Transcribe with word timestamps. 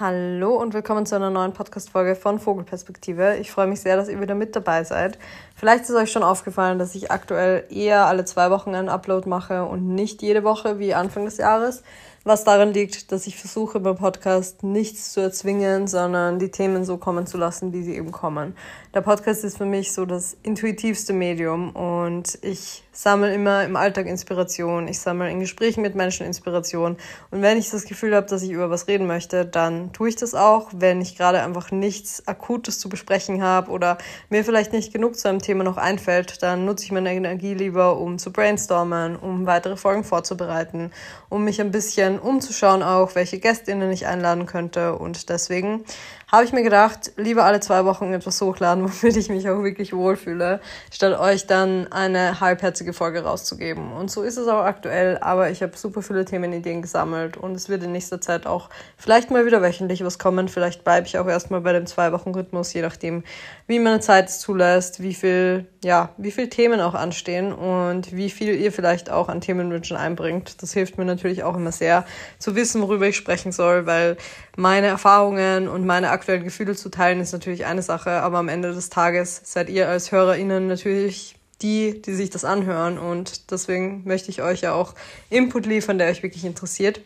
Hallo 0.00 0.56
und 0.56 0.72
willkommen 0.72 1.04
zu 1.04 1.14
einer 1.14 1.28
neuen 1.28 1.52
Podcast-Folge 1.52 2.16
von 2.16 2.38
Vogelperspektive. 2.38 3.36
Ich 3.36 3.50
freue 3.50 3.66
mich 3.66 3.82
sehr, 3.82 3.96
dass 3.98 4.08
ihr 4.08 4.18
wieder 4.18 4.34
mit 4.34 4.56
dabei 4.56 4.82
seid. 4.82 5.18
Vielleicht 5.54 5.82
ist 5.84 5.90
euch 5.90 6.10
schon 6.10 6.22
aufgefallen, 6.22 6.78
dass 6.78 6.94
ich 6.94 7.10
aktuell 7.10 7.64
eher 7.68 8.06
alle 8.06 8.24
zwei 8.24 8.50
Wochen 8.50 8.74
einen 8.74 8.88
Upload 8.88 9.28
mache 9.28 9.66
und 9.66 9.94
nicht 9.94 10.22
jede 10.22 10.42
Woche 10.42 10.78
wie 10.78 10.94
Anfang 10.94 11.26
des 11.26 11.36
Jahres 11.36 11.82
was 12.24 12.44
daran 12.44 12.74
liegt, 12.74 13.12
dass 13.12 13.26
ich 13.26 13.36
versuche 13.36 13.80
beim 13.80 13.96
Podcast 13.96 14.62
nichts 14.62 15.12
zu 15.12 15.20
erzwingen, 15.20 15.86
sondern 15.86 16.38
die 16.38 16.50
Themen 16.50 16.84
so 16.84 16.98
kommen 16.98 17.26
zu 17.26 17.38
lassen, 17.38 17.72
wie 17.72 17.82
sie 17.82 17.96
eben 17.96 18.12
kommen. 18.12 18.54
Der 18.92 19.00
Podcast 19.00 19.42
ist 19.42 19.56
für 19.56 19.64
mich 19.64 19.92
so 19.92 20.04
das 20.04 20.36
intuitivste 20.42 21.14
Medium 21.14 21.70
und 21.70 22.38
ich 22.42 22.82
sammle 22.92 23.32
immer 23.32 23.64
im 23.64 23.76
Alltag 23.76 24.06
Inspiration, 24.06 24.88
ich 24.88 24.98
sammle 24.98 25.30
in 25.30 25.40
Gesprächen 25.40 25.80
mit 25.80 25.94
Menschen 25.94 26.26
Inspiration. 26.26 26.96
Und 27.30 27.40
wenn 27.40 27.56
ich 27.56 27.70
das 27.70 27.84
Gefühl 27.84 28.14
habe, 28.14 28.26
dass 28.26 28.42
ich 28.42 28.50
über 28.50 28.68
was 28.68 28.88
reden 28.88 29.06
möchte, 29.06 29.46
dann 29.46 29.92
tue 29.92 30.08
ich 30.08 30.16
das 30.16 30.34
auch, 30.34 30.70
wenn 30.74 31.00
ich 31.00 31.16
gerade 31.16 31.40
einfach 31.40 31.70
nichts 31.70 32.26
Akutes 32.26 32.78
zu 32.78 32.88
besprechen 32.88 33.42
habe 33.42 33.70
oder 33.70 33.96
mir 34.28 34.44
vielleicht 34.44 34.72
nicht 34.72 34.92
genug 34.92 35.16
zu 35.16 35.28
einem 35.28 35.38
Thema 35.38 35.64
noch 35.64 35.76
einfällt, 35.76 36.42
dann 36.42 36.64
nutze 36.64 36.84
ich 36.84 36.92
meine 36.92 37.14
Energie 37.14 37.54
lieber, 37.54 37.96
um 37.96 38.18
zu 38.18 38.32
brainstormen, 38.32 39.16
um 39.16 39.46
weitere 39.46 39.76
Folgen 39.76 40.04
vorzubereiten, 40.04 40.90
um 41.28 41.44
mich 41.44 41.60
ein 41.60 41.70
bisschen 41.70 42.09
bisschen 42.10 42.18
umzuschauen 42.18 42.82
auch, 42.82 43.14
welche 43.14 43.38
Gästinnen 43.38 43.90
ich 43.90 44.06
einladen 44.06 44.46
könnte. 44.46 44.96
Und 44.96 45.28
deswegen 45.28 45.84
habe 46.30 46.44
ich 46.44 46.52
mir 46.52 46.62
gedacht, 46.62 47.12
lieber 47.16 47.44
alle 47.44 47.60
zwei 47.60 47.84
Wochen 47.84 48.12
etwas 48.12 48.40
hochladen, 48.40 48.84
womit 49.02 49.16
ich 49.16 49.28
mich 49.28 49.48
auch 49.48 49.62
wirklich 49.62 49.92
wohlfühle, 49.92 50.60
statt 50.92 51.18
euch 51.18 51.46
dann 51.46 51.90
eine 51.92 52.40
halbherzige 52.40 52.92
Folge 52.92 53.24
rauszugeben. 53.24 53.92
Und 53.92 54.10
so 54.10 54.22
ist 54.22 54.36
es 54.36 54.46
auch 54.48 54.62
aktuell, 54.62 55.18
aber 55.18 55.50
ich 55.50 55.62
habe 55.62 55.76
super 55.76 56.02
viele 56.02 56.24
Themenideen 56.24 56.82
gesammelt 56.82 57.36
und 57.36 57.54
es 57.54 57.68
wird 57.68 57.82
in 57.82 57.92
nächster 57.92 58.20
Zeit 58.20 58.46
auch 58.46 58.70
vielleicht 58.96 59.30
mal 59.30 59.44
wieder 59.44 59.62
wöchentlich 59.62 60.04
was 60.04 60.18
kommen. 60.18 60.48
Vielleicht 60.48 60.84
bleibe 60.84 61.06
ich 61.06 61.18
auch 61.18 61.26
erstmal 61.26 61.60
bei 61.60 61.72
dem 61.72 61.86
Zwei-Wochen-Rhythmus, 61.86 62.72
je 62.72 62.82
nachdem, 62.82 63.24
wie 63.70 63.78
meine 63.78 64.00
Zeit 64.00 64.28
es 64.28 64.40
zulässt, 64.40 65.00
wie 65.00 65.14
viel, 65.14 65.64
ja, 65.84 66.12
wie 66.16 66.32
viel 66.32 66.48
Themen 66.48 66.80
auch 66.80 66.94
anstehen 66.94 67.52
und 67.52 68.14
wie 68.16 68.28
viel 68.28 68.56
ihr 68.56 68.72
vielleicht 68.72 69.10
auch 69.10 69.28
an 69.28 69.40
Themenwünschen 69.40 69.96
einbringt. 69.96 70.60
Das 70.60 70.72
hilft 70.72 70.98
mir 70.98 71.04
natürlich 71.04 71.44
auch 71.44 71.54
immer 71.54 71.70
sehr, 71.70 72.04
zu 72.40 72.56
wissen, 72.56 72.82
worüber 72.82 73.06
ich 73.06 73.16
sprechen 73.16 73.52
soll, 73.52 73.86
weil 73.86 74.16
meine 74.56 74.88
Erfahrungen 74.88 75.68
und 75.68 75.86
meine 75.86 76.10
aktuellen 76.10 76.42
Gefühle 76.42 76.74
zu 76.74 76.88
teilen 76.88 77.20
ist 77.20 77.32
natürlich 77.32 77.64
eine 77.64 77.82
Sache, 77.82 78.10
aber 78.10 78.38
am 78.38 78.48
Ende 78.48 78.74
des 78.74 78.90
Tages 78.90 79.40
seid 79.44 79.70
ihr 79.70 79.88
als 79.88 80.10
HörerInnen 80.10 80.66
natürlich 80.66 81.36
die, 81.62 82.02
die 82.02 82.14
sich 82.14 82.30
das 82.30 82.44
anhören 82.44 82.98
und 82.98 83.52
deswegen 83.52 84.02
möchte 84.04 84.30
ich 84.30 84.42
euch 84.42 84.62
ja 84.62 84.72
auch 84.72 84.96
Input 85.28 85.66
liefern, 85.66 85.98
der 85.98 86.08
euch 86.08 86.24
wirklich 86.24 86.44
interessiert. 86.44 87.02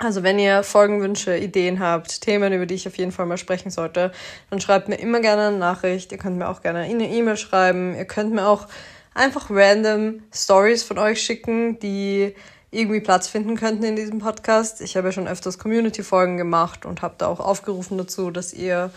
Also 0.00 0.24
wenn 0.24 0.40
ihr 0.40 0.64
Folgenwünsche, 0.64 1.36
Ideen 1.36 1.78
habt, 1.78 2.20
Themen, 2.20 2.52
über 2.52 2.66
die 2.66 2.74
ich 2.74 2.88
auf 2.88 2.98
jeden 2.98 3.12
Fall 3.12 3.26
mal 3.26 3.38
sprechen 3.38 3.70
sollte, 3.70 4.10
dann 4.50 4.60
schreibt 4.60 4.88
mir 4.88 4.96
immer 4.96 5.20
gerne 5.20 5.48
eine 5.48 5.58
Nachricht. 5.58 6.10
Ihr 6.10 6.18
könnt 6.18 6.36
mir 6.36 6.48
auch 6.48 6.62
gerne 6.62 6.80
eine 6.80 7.08
E-Mail 7.08 7.36
schreiben. 7.36 7.94
Ihr 7.96 8.04
könnt 8.04 8.32
mir 8.32 8.48
auch 8.48 8.66
einfach 9.14 9.50
random 9.50 10.22
Stories 10.34 10.82
von 10.82 10.98
euch 10.98 11.22
schicken, 11.22 11.78
die 11.78 12.34
irgendwie 12.72 13.00
Platz 13.00 13.28
finden 13.28 13.56
könnten 13.56 13.84
in 13.84 13.94
diesem 13.94 14.18
Podcast. 14.18 14.80
Ich 14.80 14.96
habe 14.96 15.08
ja 15.08 15.12
schon 15.12 15.28
öfters 15.28 15.58
Community-Folgen 15.58 16.36
gemacht 16.36 16.84
und 16.84 17.02
habe 17.02 17.14
da 17.18 17.28
auch 17.28 17.38
aufgerufen 17.38 17.96
dazu, 17.96 18.32
dass 18.32 18.52
ihr 18.52 18.90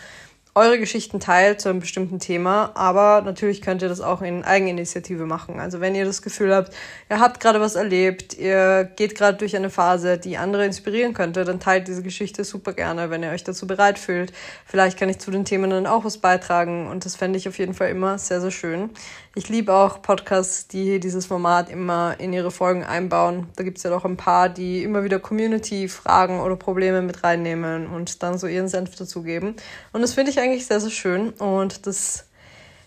eure 0.58 0.78
Geschichten 0.78 1.20
teilt 1.20 1.60
zu 1.60 1.68
einem 1.68 1.80
bestimmten 1.80 2.18
Thema, 2.18 2.72
aber 2.74 3.22
natürlich 3.22 3.62
könnt 3.62 3.80
ihr 3.80 3.88
das 3.88 4.00
auch 4.00 4.22
in 4.22 4.44
Eigeninitiative 4.44 5.24
machen. 5.24 5.60
Also 5.60 5.80
wenn 5.80 5.94
ihr 5.94 6.04
das 6.04 6.20
Gefühl 6.20 6.54
habt, 6.54 6.74
ihr 7.08 7.20
habt 7.20 7.38
gerade 7.40 7.60
was 7.60 7.76
erlebt, 7.76 8.34
ihr 8.36 8.84
geht 8.96 9.14
gerade 9.14 9.38
durch 9.38 9.54
eine 9.56 9.70
Phase, 9.70 10.18
die 10.18 10.36
andere 10.36 10.66
inspirieren 10.66 11.14
könnte, 11.14 11.44
dann 11.44 11.60
teilt 11.60 11.86
diese 11.86 12.02
Geschichte 12.02 12.42
super 12.42 12.72
gerne, 12.72 13.08
wenn 13.08 13.22
ihr 13.22 13.30
euch 13.30 13.44
dazu 13.44 13.66
bereit 13.66 13.98
fühlt. 13.98 14.32
Vielleicht 14.66 14.98
kann 14.98 15.08
ich 15.08 15.18
zu 15.18 15.30
den 15.30 15.44
Themen 15.44 15.70
dann 15.70 15.86
auch 15.86 16.04
was 16.04 16.18
beitragen 16.18 16.88
und 16.88 17.04
das 17.04 17.14
fände 17.14 17.38
ich 17.38 17.48
auf 17.48 17.58
jeden 17.58 17.74
Fall 17.74 17.90
immer 17.90 18.18
sehr, 18.18 18.40
sehr 18.40 18.50
schön. 18.50 18.90
Ich 19.38 19.48
liebe 19.48 19.72
auch 19.72 20.02
Podcasts, 20.02 20.66
die 20.66 20.98
dieses 20.98 21.26
Format 21.26 21.70
immer 21.70 22.16
in 22.18 22.32
ihre 22.32 22.50
Folgen 22.50 22.82
einbauen. 22.82 23.46
Da 23.54 23.62
gibt 23.62 23.78
es 23.78 23.84
ja 23.84 23.90
doch 23.90 24.04
ein 24.04 24.16
paar, 24.16 24.48
die 24.48 24.82
immer 24.82 25.04
wieder 25.04 25.20
Community-Fragen 25.20 26.40
oder 26.40 26.56
Probleme 26.56 27.02
mit 27.02 27.22
reinnehmen 27.22 27.86
und 27.86 28.24
dann 28.24 28.36
so 28.36 28.48
ihren 28.48 28.66
Senf 28.66 28.96
dazugeben. 28.96 29.54
Und 29.92 30.02
das 30.02 30.14
finde 30.14 30.32
ich 30.32 30.40
eigentlich 30.40 30.47
sehr, 30.56 30.80
sehr 30.80 30.90
schön. 30.90 31.30
Und 31.30 31.86
das 31.86 32.24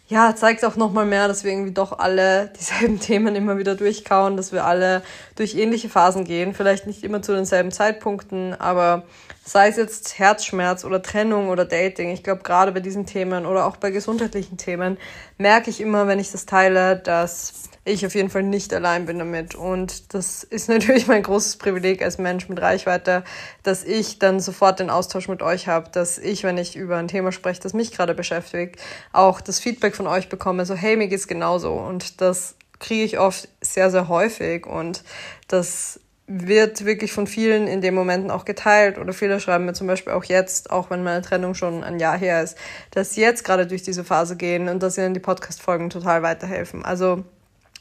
ja, 0.08 0.36
zeigt 0.36 0.66
auch 0.66 0.76
nochmal 0.76 1.06
mehr, 1.06 1.30
dass 1.30 1.46
wir 1.46 1.52
irgendwie 1.52 1.72
doch 1.72 1.98
alle 1.98 2.52
dieselben 2.60 3.00
Themen 3.00 3.36
immer 3.36 3.58
wieder 3.58 3.76
durchkauen, 3.76 4.36
dass 4.36 4.52
wir 4.52 4.66
alle 4.66 5.02
durch 5.36 5.56
ähnliche 5.56 5.88
Phasen 5.88 6.26
gehen. 6.26 6.54
Vielleicht 6.54 6.86
nicht 6.86 7.04
immer 7.04 7.22
zu 7.22 7.34
denselben 7.34 7.72
Zeitpunkten, 7.72 8.54
aber 8.60 9.04
sei 9.44 9.70
es 9.70 9.78
jetzt 9.78 10.20
Herzschmerz 10.20 10.86
oder 10.86 11.02
Trennung 11.02 11.50
oder 11.50 11.66
Dating, 11.66 12.12
ich 12.12 12.24
glaube 12.24 12.44
gerade 12.44 12.72
bei 12.72 12.80
diesen 12.80 13.06
Themen 13.06 13.46
oder 13.46 13.66
auch 13.66 13.78
bei 13.78 13.92
gesundheitlichen 13.92 14.58
Themen 14.58 14.98
merke 15.38 15.70
ich 15.70 15.82
immer, 15.82 16.08
wenn 16.08 16.20
ich 16.20 16.32
das 16.32 16.46
teile, 16.46 16.98
dass 16.98 17.70
ich 17.84 18.06
auf 18.06 18.14
jeden 18.14 18.30
Fall 18.30 18.44
nicht 18.44 18.74
allein 18.74 19.06
bin 19.06 19.18
damit. 19.20 19.56
Und 19.56 20.14
das 20.14 20.44
ist 20.44 20.70
natürlich 20.70 21.08
mein 21.08 21.24
großes 21.24 21.58
Privileg 21.58 22.04
als 22.04 22.18
Mensch 22.18 22.48
mit 22.50 22.62
Reichweite, 22.62 23.24
dass 23.64 23.84
ich 23.84 24.20
dann 24.20 24.40
sofort 24.40 24.80
den 24.80 24.90
Austausch 24.90 25.28
mit 25.28 25.42
euch 25.42 25.68
habe, 25.68 25.90
dass 25.90 26.18
ich, 26.18 26.44
wenn 26.44 26.58
ich 26.58 26.76
über 26.76 26.98
ein 26.98 27.08
Thema 27.08 27.32
spreche, 27.32 27.62
das 27.62 27.74
mich 27.74 27.92
gerade 27.92 28.14
beschäftigt, 28.14 28.80
auch 29.12 29.42
das 29.42 29.60
Feedback 29.60 29.96
von 29.96 30.08
euch 30.08 30.30
bekomme, 30.30 30.66
so 30.66 30.76
hey, 30.76 30.96
mir 30.96 31.08
geht's 31.08 31.28
genauso. 31.28 31.74
Und 31.74 32.22
das 32.22 32.56
kriege 32.80 33.04
ich 33.04 33.20
oft 33.20 33.48
sehr, 33.62 33.90
sehr 33.92 34.08
häufig 34.08 34.66
und 34.66 35.04
das 35.48 36.00
wird 36.40 36.86
wirklich 36.86 37.12
von 37.12 37.28
vielen 37.28 37.68
in 37.68 37.82
den 37.82 37.94
Momenten 37.94 38.32
auch 38.32 38.46
geteilt 38.46 38.98
oder 38.98 39.14
viele 39.14 39.40
schreiben 39.40 39.66
mir 39.66 39.74
zum 39.74 39.88
Beispiel 39.88 40.14
auch 40.14 40.24
jetzt, 40.24 40.72
auch 40.72 40.90
wenn 40.90 41.04
meine 41.04 41.22
Trennung 41.22 41.56
schon 41.56 41.84
ein 41.84 42.00
Jahr 42.00 42.18
her 42.18 42.42
ist, 42.42 42.58
dass 42.92 43.14
sie 43.14 43.22
jetzt 43.22 43.44
gerade 43.44 43.68
durch 43.68 43.84
diese 43.84 44.04
Phase 44.04 44.38
gehen 44.38 44.70
und 44.70 44.82
dass 44.82 44.98
ihnen 44.98 45.14
die 45.14 45.20
Podcast-Folgen 45.20 45.90
total 45.90 46.24
weiterhelfen. 46.24 46.86
Also 46.86 47.24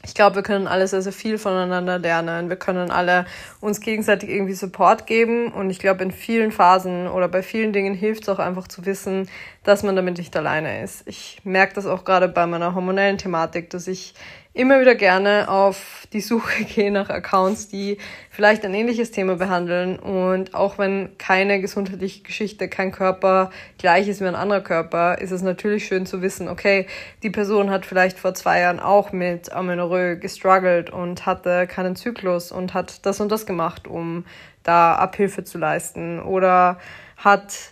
ich 0.03 0.15
glaube, 0.15 0.37
wir 0.37 0.43
können 0.43 0.67
alle 0.67 0.87
sehr, 0.87 1.03
sehr 1.03 1.13
viel 1.13 1.37
voneinander 1.37 1.99
lernen. 1.99 2.49
Wir 2.49 2.55
können 2.55 2.89
alle 2.89 3.25
uns 3.59 3.81
gegenseitig 3.81 4.29
irgendwie 4.29 4.53
Support 4.53 5.05
geben. 5.05 5.51
Und 5.51 5.69
ich 5.69 5.77
glaube, 5.77 6.03
in 6.03 6.11
vielen 6.11 6.51
Phasen 6.51 7.07
oder 7.07 7.27
bei 7.27 7.43
vielen 7.43 7.71
Dingen 7.71 7.93
hilft 7.93 8.23
es 8.23 8.29
auch 8.29 8.39
einfach 8.39 8.67
zu 8.67 8.85
wissen, 8.87 9.29
dass 9.63 9.83
man 9.83 9.95
damit 9.95 10.17
nicht 10.17 10.35
alleine 10.35 10.81
ist. 10.81 11.03
Ich 11.05 11.41
merke 11.43 11.75
das 11.75 11.85
auch 11.85 12.03
gerade 12.03 12.27
bei 12.27 12.47
meiner 12.47 12.73
hormonellen 12.73 13.19
Thematik, 13.19 13.69
dass 13.69 13.87
ich 13.87 14.15
immer 14.53 14.81
wieder 14.81 14.95
gerne 14.95 15.47
auf 15.49 16.07
die 16.11 16.19
Suche 16.19 16.63
gehe 16.65 16.91
nach 16.91 17.09
Accounts, 17.09 17.69
die 17.69 17.97
vielleicht 18.29 18.65
ein 18.65 18.73
ähnliches 18.73 19.11
Thema 19.11 19.35
behandeln. 19.35 19.97
Und 19.97 20.53
auch 20.53 20.77
wenn 20.77 21.17
keine 21.17 21.61
gesundheitliche 21.61 22.23
Geschichte, 22.23 22.67
kein 22.67 22.91
Körper 22.91 23.49
gleich 23.77 24.07
ist 24.07 24.21
wie 24.21 24.25
ein 24.25 24.35
anderer 24.35 24.61
Körper, 24.61 25.19
ist 25.19 25.31
es 25.31 25.41
natürlich 25.41 25.85
schön 25.85 26.05
zu 26.05 26.21
wissen, 26.21 26.49
okay, 26.49 26.87
die 27.23 27.29
Person 27.29 27.69
hat 27.69 27.85
vielleicht 27.85 28.19
vor 28.19 28.33
zwei 28.33 28.59
Jahren 28.59 28.79
auch 28.79 29.11
mit 29.11 29.51
Amenorrhoe 29.51 30.17
gestruggelt 30.17 30.89
und 30.89 31.25
hatte 31.25 31.67
keinen 31.67 31.95
Zyklus 31.95 32.51
und 32.51 32.73
hat 32.73 33.05
das 33.05 33.21
und 33.21 33.31
das 33.31 33.45
gemacht, 33.45 33.87
um 33.87 34.25
da 34.63 34.95
Abhilfe 34.95 35.43
zu 35.43 35.57
leisten. 35.57 36.21
Oder 36.21 36.77
hat 37.17 37.71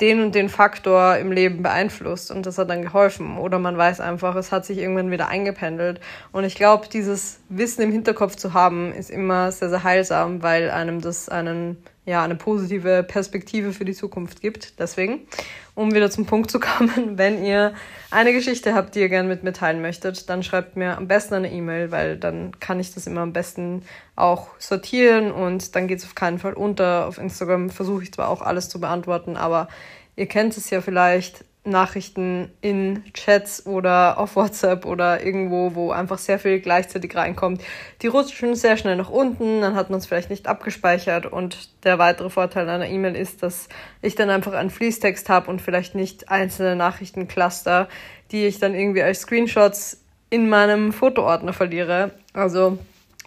den 0.00 0.22
und 0.22 0.34
den 0.34 0.48
Faktor 0.48 1.16
im 1.16 1.32
Leben 1.32 1.62
beeinflusst 1.62 2.30
und 2.30 2.46
das 2.46 2.58
hat 2.58 2.70
dann 2.70 2.82
geholfen. 2.82 3.38
Oder 3.38 3.58
man 3.58 3.76
weiß 3.76 4.00
einfach, 4.00 4.36
es 4.36 4.52
hat 4.52 4.64
sich 4.64 4.78
irgendwann 4.78 5.10
wieder 5.10 5.28
eingependelt. 5.28 6.00
Und 6.30 6.44
ich 6.44 6.54
glaube, 6.54 6.88
dieses 6.88 7.40
Wissen 7.48 7.82
im 7.82 7.92
Hinterkopf 7.92 8.36
zu 8.36 8.54
haben, 8.54 8.92
ist 8.92 9.10
immer 9.10 9.50
sehr, 9.50 9.70
sehr 9.70 9.82
heilsam, 9.82 10.42
weil 10.42 10.70
einem 10.70 11.00
das 11.00 11.28
einen 11.28 11.76
ja, 12.08 12.24
eine 12.24 12.36
positive 12.36 13.02
Perspektive 13.02 13.74
für 13.74 13.84
die 13.84 13.92
Zukunft 13.92 14.40
gibt. 14.40 14.78
Deswegen, 14.78 15.26
um 15.74 15.94
wieder 15.94 16.10
zum 16.10 16.24
Punkt 16.24 16.50
zu 16.50 16.58
kommen, 16.58 17.18
wenn 17.18 17.44
ihr 17.44 17.74
eine 18.10 18.32
Geschichte 18.32 18.74
habt, 18.74 18.94
die 18.94 19.00
ihr 19.00 19.10
gerne 19.10 19.28
mit 19.28 19.42
mir 19.44 19.52
teilen 19.52 19.82
möchtet, 19.82 20.30
dann 20.30 20.42
schreibt 20.42 20.74
mir 20.74 20.96
am 20.96 21.06
besten 21.06 21.34
eine 21.34 21.52
E-Mail, 21.52 21.90
weil 21.90 22.16
dann 22.16 22.58
kann 22.60 22.80
ich 22.80 22.94
das 22.94 23.06
immer 23.06 23.20
am 23.20 23.34
besten 23.34 23.82
auch 24.16 24.48
sortieren 24.58 25.30
und 25.30 25.76
dann 25.76 25.86
geht 25.86 25.98
es 25.98 26.06
auf 26.06 26.14
keinen 26.14 26.38
Fall 26.38 26.54
unter. 26.54 27.06
Auf 27.06 27.18
Instagram 27.18 27.68
versuche 27.68 28.02
ich 28.04 28.12
zwar 28.12 28.30
auch 28.30 28.40
alles 28.40 28.70
zu 28.70 28.80
beantworten, 28.80 29.36
aber 29.36 29.68
ihr 30.16 30.26
kennt 30.26 30.56
es 30.56 30.70
ja 30.70 30.80
vielleicht, 30.80 31.44
Nachrichten 31.64 32.50
in 32.60 33.02
Chats 33.12 33.66
oder 33.66 34.18
auf 34.18 34.36
WhatsApp 34.36 34.86
oder 34.86 35.24
irgendwo, 35.24 35.74
wo 35.74 35.90
einfach 35.90 36.18
sehr 36.18 36.38
viel 36.38 36.60
gleichzeitig 36.60 37.14
reinkommt. 37.14 37.62
Die 38.02 38.06
rutschen 38.06 38.54
sehr 38.54 38.76
schnell 38.76 38.96
nach 38.96 39.10
unten, 39.10 39.60
dann 39.60 39.74
hat 39.74 39.90
man 39.90 39.98
es 39.98 40.06
vielleicht 40.06 40.30
nicht 40.30 40.46
abgespeichert 40.46 41.26
und 41.26 41.70
der 41.84 41.98
weitere 41.98 42.30
Vorteil 42.30 42.68
einer 42.68 42.88
E-Mail 42.88 43.16
ist, 43.16 43.42
dass 43.42 43.68
ich 44.02 44.14
dann 44.14 44.30
einfach 44.30 44.52
einen 44.52 44.70
Fließtext 44.70 45.28
habe 45.28 45.50
und 45.50 45.60
vielleicht 45.60 45.94
nicht 45.94 46.30
einzelne 46.30 46.76
Nachrichtencluster, 46.76 47.88
die 48.30 48.46
ich 48.46 48.58
dann 48.58 48.74
irgendwie 48.74 49.02
als 49.02 49.20
Screenshots 49.20 50.02
in 50.30 50.48
meinem 50.48 50.92
Fotoordner 50.92 51.52
verliere. 51.52 52.12
Also 52.32 52.78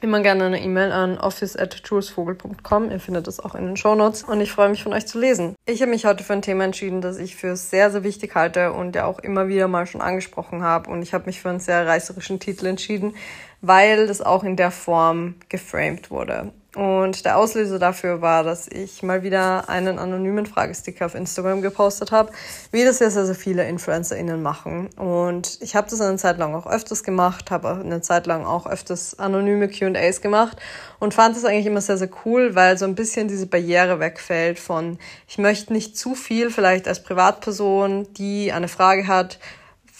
immer 0.02 0.22
gerne 0.22 0.46
eine 0.46 0.62
E-Mail 0.62 0.92
an 0.92 1.18
office@julesvogel.com. 1.18 2.92
Ihr 2.92 3.00
findet 3.00 3.28
es 3.28 3.40
auch 3.40 3.56
in 3.56 3.66
den 3.66 3.78
Shownotes 3.78 4.24
und 4.24 4.42
ich 4.42 4.52
freue 4.52 4.70
mich 4.70 4.84
von 4.84 4.94
euch 4.94 5.08
zu 5.08 5.20
lesen. 5.20 5.56
Ich 5.66 5.82
habe 5.82 5.92
mich 5.92 6.06
heute 6.06 6.24
für 6.24 6.34
ein 6.34 6.42
Thema 6.42 6.64
entschieden, 6.64 7.02
das 7.02 7.18
ich 7.18 7.36
für 7.36 7.56
sehr, 7.56 7.92
sehr 7.92 8.04
wichtig 8.04 8.36
halte 8.36 8.74
und 8.74 8.96
ja 8.96 9.06
auch 9.06 9.20
immer 9.20 9.48
wieder 9.48 9.68
mal 9.68 9.86
schon 9.86 10.02
angesprochen 10.02 10.64
habe 10.64 10.90
und 10.90 11.02
ich 11.02 11.14
habe 11.14 11.26
mich 11.26 11.42
für 11.42 11.50
einen 11.50 11.60
sehr 11.60 11.86
reißerischen 11.86 12.40
Titel 12.40 12.66
entschieden, 12.66 13.16
weil 13.62 14.08
das 14.08 14.22
auch 14.22 14.44
in 14.44 14.56
der 14.56 14.72
Form 14.72 15.36
geframed 15.50 16.12
wurde. 16.12 16.52
Und 16.74 17.26
der 17.26 17.38
Auslöser 17.38 17.80
dafür 17.80 18.22
war, 18.22 18.46
dass 18.46 18.68
ich 18.68 19.04
mal 19.04 19.24
wieder 19.24 19.68
einen 19.68 20.00
anonymen 20.00 20.46
Fragesticker 20.46 21.06
auf 21.06 21.16
Instagram 21.16 21.62
gepostet 21.62 22.14
habe, 22.14 22.32
wie 22.72 22.86
das 22.86 23.00
ja 23.00 23.10
sehr, 23.10 23.26
sehr 23.26 23.36
viele 23.36 23.68
InfluencerInnen 23.68 24.42
machen. 24.42 24.90
Und 24.96 25.58
ich 25.62 25.76
habe 25.76 25.90
das 25.90 26.00
eine 26.00 26.16
Zeit 26.16 26.38
lang 26.38 26.56
auch 26.56 26.68
öfters 26.68 27.04
gemacht, 27.04 27.52
habe 27.52 27.82
eine 27.84 28.00
Zeit 28.00 28.26
lang 28.26 28.46
auch 28.46 28.68
öfters 28.68 29.20
anonyme 29.20 29.68
QAs 29.68 30.22
gemacht 30.22 30.58
und 31.00 31.14
fand 31.14 31.36
das 31.36 31.44
eigentlich 31.44 31.66
immer 31.66 31.82
sehr, 31.82 31.98
sehr 31.98 32.10
cool, 32.26 32.56
weil 32.56 32.78
so 32.78 32.86
ein 32.86 32.96
bisschen 32.96 33.28
diese 33.28 33.48
Barriere 33.48 34.00
wegfällt 34.00 34.58
von, 34.58 34.98
ich 35.28 35.38
möchte 35.38 35.74
nicht 35.74 35.98
zu 35.98 36.16
viel 36.16 36.52
vielleicht 36.52 36.88
als 36.88 37.04
Privatperson, 37.04 38.14
die 38.14 38.54
eine 38.54 38.70
Frage 38.70 39.08
hat, 39.08 39.40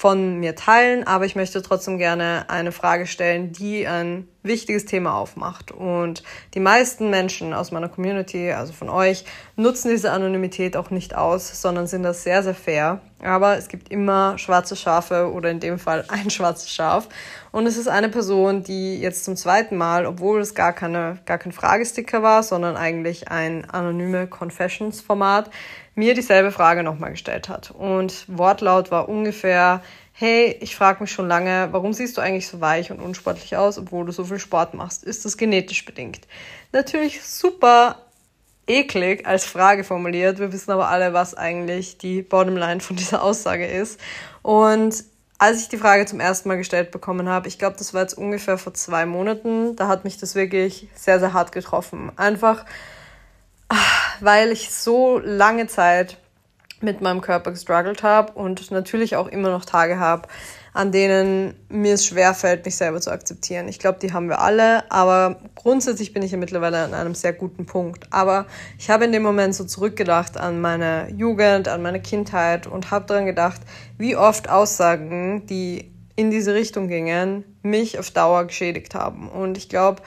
von 0.02 0.40
mir 0.40 0.56
teilen, 0.56 1.06
aber 1.06 1.26
ich 1.26 1.36
möchte 1.36 1.62
trotzdem 1.62 2.00
gerne 2.00 2.46
eine 2.48 2.72
Frage 2.72 3.06
stellen, 3.06 3.52
die 3.52 3.86
ein 3.88 4.28
wichtiges 4.44 4.86
Thema 4.86 5.16
aufmacht. 5.16 5.72
Und 5.72 6.24
die 6.54 6.60
meisten 6.60 7.10
Menschen 7.10 7.54
aus 7.54 7.72
meiner 7.72 7.90
Community, 7.90 8.52
also 8.52 8.74
von 8.74 8.90
euch, 8.90 9.26
nutzen 9.56 9.90
diese 9.90 10.12
Anonymität 10.12 10.76
auch 10.76 10.90
nicht 10.90 11.16
aus, 11.16 11.62
sondern 11.62 11.88
sind 11.88 12.04
das 12.04 12.24
sehr, 12.24 12.44
sehr 12.44 12.56
fair. 12.56 13.02
Aber 13.22 13.58
es 13.58 13.68
gibt 13.68 13.90
immer 13.90 14.38
schwarze 14.38 14.76
Schafe 14.76 15.32
oder 15.32 15.52
in 15.52 15.60
dem 15.60 15.78
Fall 15.78 16.06
ein 16.08 16.30
schwarzes 16.30 16.72
Schaf. 16.72 17.08
Und 17.52 17.68
es 17.68 17.78
ist 17.78 17.88
eine 17.88 18.10
Person, 18.10 18.64
die 18.64 19.00
jetzt 19.00 19.26
zum 19.26 19.36
zweiten 19.36 19.78
Mal, 19.78 20.06
obwohl 20.06 20.42
es 20.42 20.56
gar, 20.56 20.74
keine, 20.74 21.20
gar 21.26 21.38
kein 21.38 21.52
Fragesticker 21.52 22.24
war, 22.24 22.42
sondern 22.42 22.78
eigentlich 22.78 23.30
ein 23.30 23.70
anonyme 23.70 24.28
Confessions-Format, 24.28 25.52
mir 25.94 26.14
dieselbe 26.16 26.52
Frage 26.52 26.84
nochmal 26.84 27.12
gestellt 27.12 27.50
hat. 27.50 27.72
Und 27.72 28.26
Wortlaut 28.28 28.90
war 28.92 29.10
ungefähr, 29.10 29.82
hey, 30.22 30.56
ich 30.62 30.76
frage 30.76 31.02
mich 31.02 31.12
schon 31.12 31.28
lange, 31.28 31.70
warum 31.72 31.94
siehst 31.94 32.16
du 32.16 32.22
eigentlich 32.22 32.48
so 32.48 32.62
weich 32.62 32.92
und 32.92 33.00
unsportlich 33.00 33.58
aus, 33.58 33.80
obwohl 33.80 34.06
du 34.06 34.12
so 34.12 34.24
viel 34.24 34.38
Sport 34.38 34.76
machst? 34.76 35.04
Ist 35.04 35.26
das 35.26 35.36
genetisch 35.36 35.84
bedingt? 35.84 36.28
Natürlich 36.72 37.24
super 37.24 38.06
eklig 38.68 39.26
als 39.26 39.46
Frage 39.46 39.84
formuliert. 39.84 40.38
Wir 40.38 40.54
wissen 40.54 40.70
aber 40.70 40.90
alle, 40.90 41.14
was 41.14 41.34
eigentlich 41.34 41.98
die 41.98 42.22
Bottomline 42.22 42.82
von 42.82 42.98
dieser 42.98 43.24
Aussage 43.24 43.66
ist. 43.66 44.00
Und 44.44 45.04
als 45.40 45.64
ich 45.64 45.70
die 45.70 45.78
Frage 45.78 46.06
zum 46.06 46.20
ersten 46.20 46.50
Mal 46.50 46.58
gestellt 46.58 46.92
bekommen 46.92 47.28
habe, 47.28 47.48
ich 47.48 47.58
glaube, 47.58 47.78
das 47.80 47.96
war 47.96 48.04
jetzt 48.04 48.14
ungefähr 48.14 48.60
vor 48.60 48.76
zwei 48.76 49.08
Monaten, 49.08 49.76
da 49.76 49.88
hat 49.88 50.04
mich 50.04 50.20
das 50.20 50.36
wirklich 50.36 50.88
sehr, 50.94 51.20
sehr 51.20 51.34
hart 51.34 51.52
getroffen. 51.52 52.12
Einfach, 52.16 52.64
weil 54.20 54.52
ich 54.52 54.70
so 54.70 55.18
lange 55.18 55.66
Zeit 55.66 56.21
mit 56.82 57.02
meinem 57.02 57.22
Körper 57.22 57.52
gestruggelt 57.52 58.04
habe 58.04 58.34
und 58.34 58.72
natürlich 58.72 59.16
auch 59.16 59.28
immer 59.28 59.50
noch 59.50 59.66
Tage 59.66 60.00
habe, 60.00 60.28
an 60.74 60.92
denen 60.92 61.54
mir 61.70 61.96
es 61.96 62.06
schwerfällt, 62.06 62.66
mich 62.66 62.76
selber 62.76 63.02
zu 63.02 63.12
akzeptieren. 63.12 63.68
Ich 63.68 63.80
glaube, 63.80 64.00
die 64.02 64.14
haben 64.14 64.30
wir 64.30 64.40
alle, 64.40 64.90
aber 64.90 65.42
grundsätzlich 65.56 66.14
bin 66.14 66.24
ich 66.24 66.32
ja 66.32 66.38
mittlerweile 66.38 66.80
an 66.80 66.94
einem 66.94 67.14
sehr 67.14 67.34
guten 67.34 67.66
Punkt. 67.66 68.08
Aber 68.12 68.46
ich 68.78 68.90
habe 68.90 69.06
in 69.06 69.12
dem 69.12 69.24
Moment 69.24 69.54
so 69.54 69.66
zurückgedacht 69.66 70.38
an 70.38 70.62
meine 70.62 71.10
Jugend, 71.12 71.68
an 71.68 71.82
meine 71.82 72.02
Kindheit 72.02 72.68
und 72.68 72.92
habe 72.92 73.06
daran 73.06 73.26
gedacht, 73.26 73.62
wie 73.98 74.16
oft 74.16 74.50
Aussagen, 74.50 75.46
die 75.48 75.92
in 76.16 76.32
diese 76.32 76.54
Richtung 76.54 76.88
gingen, 76.88 77.44
mich 77.64 78.00
auf 78.00 78.12
Dauer 78.12 78.46
geschädigt 78.46 78.96
haben. 78.96 79.28
Und 79.30 79.58
ich 79.58 79.70
glaube, 79.70 80.02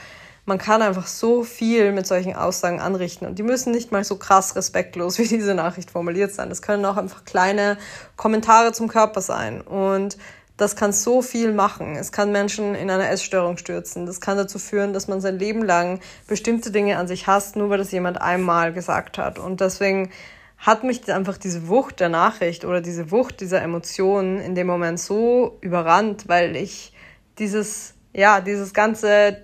man 0.46 0.58
kann 0.58 0.82
einfach 0.82 1.06
so 1.06 1.42
viel 1.42 1.92
mit 1.92 2.06
solchen 2.06 2.34
Aussagen 2.34 2.80
anrichten. 2.80 3.26
Und 3.26 3.38
die 3.38 3.42
müssen 3.42 3.72
nicht 3.72 3.92
mal 3.92 4.04
so 4.04 4.16
krass 4.16 4.56
respektlos 4.56 5.18
wie 5.18 5.28
diese 5.28 5.54
Nachricht 5.54 5.90
formuliert 5.90 6.32
sein. 6.32 6.48
Das 6.48 6.62
können 6.62 6.84
auch 6.84 6.96
einfach 6.96 7.24
kleine 7.24 7.78
Kommentare 8.16 8.72
zum 8.72 8.88
Körper 8.88 9.20
sein. 9.20 9.60
Und 9.60 10.18
das 10.56 10.76
kann 10.76 10.92
so 10.92 11.20
viel 11.20 11.52
machen. 11.52 11.96
Es 11.96 12.12
kann 12.12 12.30
Menschen 12.30 12.74
in 12.74 12.90
eine 12.90 13.08
Essstörung 13.08 13.56
stürzen. 13.56 14.06
Das 14.06 14.20
kann 14.20 14.36
dazu 14.36 14.58
führen, 14.58 14.92
dass 14.92 15.08
man 15.08 15.20
sein 15.20 15.38
Leben 15.38 15.64
lang 15.64 16.00
bestimmte 16.28 16.70
Dinge 16.70 16.96
an 16.98 17.08
sich 17.08 17.26
hasst, 17.26 17.56
nur 17.56 17.70
weil 17.70 17.78
das 17.78 17.90
jemand 17.90 18.20
einmal 18.20 18.72
gesagt 18.72 19.18
hat. 19.18 19.38
Und 19.38 19.60
deswegen 19.60 20.10
hat 20.58 20.84
mich 20.84 21.12
einfach 21.12 21.38
diese 21.38 21.68
Wucht 21.68 22.00
der 22.00 22.08
Nachricht 22.08 22.64
oder 22.64 22.80
diese 22.80 23.10
Wucht 23.10 23.40
dieser 23.40 23.62
Emotionen 23.62 24.40
in 24.40 24.54
dem 24.54 24.66
Moment 24.66 25.00
so 25.00 25.58
überrannt, 25.60 26.28
weil 26.28 26.54
ich 26.54 26.92
dieses, 27.38 27.94
ja, 28.12 28.40
dieses 28.40 28.72
ganze 28.72 29.43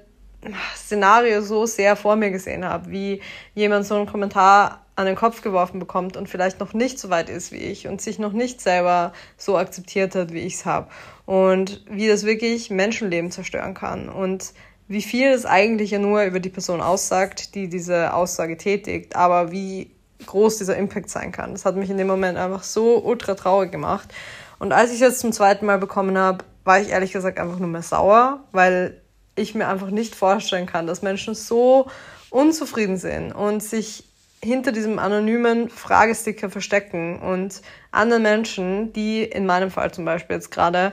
Szenario 0.74 1.42
so 1.42 1.66
sehr 1.66 1.96
vor 1.96 2.16
mir 2.16 2.30
gesehen 2.30 2.64
habe, 2.64 2.90
wie 2.90 3.20
jemand 3.54 3.86
so 3.86 3.94
einen 3.94 4.06
Kommentar 4.06 4.84
an 4.96 5.06
den 5.06 5.16
Kopf 5.16 5.42
geworfen 5.42 5.78
bekommt 5.78 6.16
und 6.16 6.28
vielleicht 6.28 6.60
noch 6.60 6.74
nicht 6.74 6.98
so 6.98 7.10
weit 7.10 7.30
ist 7.30 7.52
wie 7.52 7.58
ich 7.58 7.88
und 7.88 8.00
sich 8.00 8.18
noch 8.18 8.32
nicht 8.32 8.60
selber 8.60 9.12
so 9.36 9.56
akzeptiert 9.56 10.14
hat, 10.14 10.32
wie 10.32 10.40
ich 10.40 10.54
es 10.54 10.66
habe. 10.66 10.88
Und 11.26 11.84
wie 11.88 12.08
das 12.08 12.24
wirklich 12.24 12.70
Menschenleben 12.70 13.30
zerstören 13.30 13.74
kann. 13.74 14.08
Und 14.08 14.52
wie 14.88 15.02
viel 15.02 15.28
es 15.28 15.46
eigentlich 15.46 15.92
ja 15.92 15.98
nur 15.98 16.24
über 16.24 16.40
die 16.40 16.48
Person 16.48 16.80
aussagt, 16.80 17.54
die 17.54 17.68
diese 17.68 18.12
Aussage 18.12 18.56
tätigt, 18.56 19.16
aber 19.16 19.52
wie 19.52 19.90
groß 20.26 20.58
dieser 20.58 20.76
Impact 20.76 21.08
sein 21.08 21.32
kann. 21.32 21.52
Das 21.52 21.64
hat 21.64 21.76
mich 21.76 21.88
in 21.88 21.96
dem 21.96 22.06
Moment 22.06 22.36
einfach 22.36 22.62
so 22.62 23.02
ultra 23.02 23.34
traurig 23.34 23.72
gemacht. 23.72 24.12
Und 24.58 24.72
als 24.72 24.90
ich 24.90 24.96
es 24.96 25.00
jetzt 25.00 25.20
zum 25.20 25.32
zweiten 25.32 25.64
Mal 25.64 25.78
bekommen 25.78 26.18
habe, 26.18 26.44
war 26.64 26.80
ich 26.80 26.90
ehrlich 26.90 27.12
gesagt 27.12 27.38
einfach 27.38 27.58
nur 27.58 27.68
mehr 27.68 27.82
sauer, 27.82 28.44
weil 28.52 29.00
ich 29.40 29.54
mir 29.54 29.68
einfach 29.68 29.90
nicht 29.90 30.14
vorstellen 30.14 30.66
kann, 30.66 30.86
dass 30.86 31.02
Menschen 31.02 31.34
so 31.34 31.88
unzufrieden 32.30 32.96
sind 32.96 33.32
und 33.32 33.62
sich 33.62 34.04
hinter 34.42 34.72
diesem 34.72 34.98
anonymen 34.98 35.68
Fragesticker 35.68 36.48
verstecken 36.48 37.20
und 37.20 37.60
anderen 37.90 38.22
Menschen, 38.22 38.92
die 38.92 39.22
in 39.22 39.46
meinem 39.46 39.70
Fall 39.70 39.92
zum 39.92 40.04
Beispiel 40.04 40.36
jetzt 40.36 40.50
gerade 40.50 40.92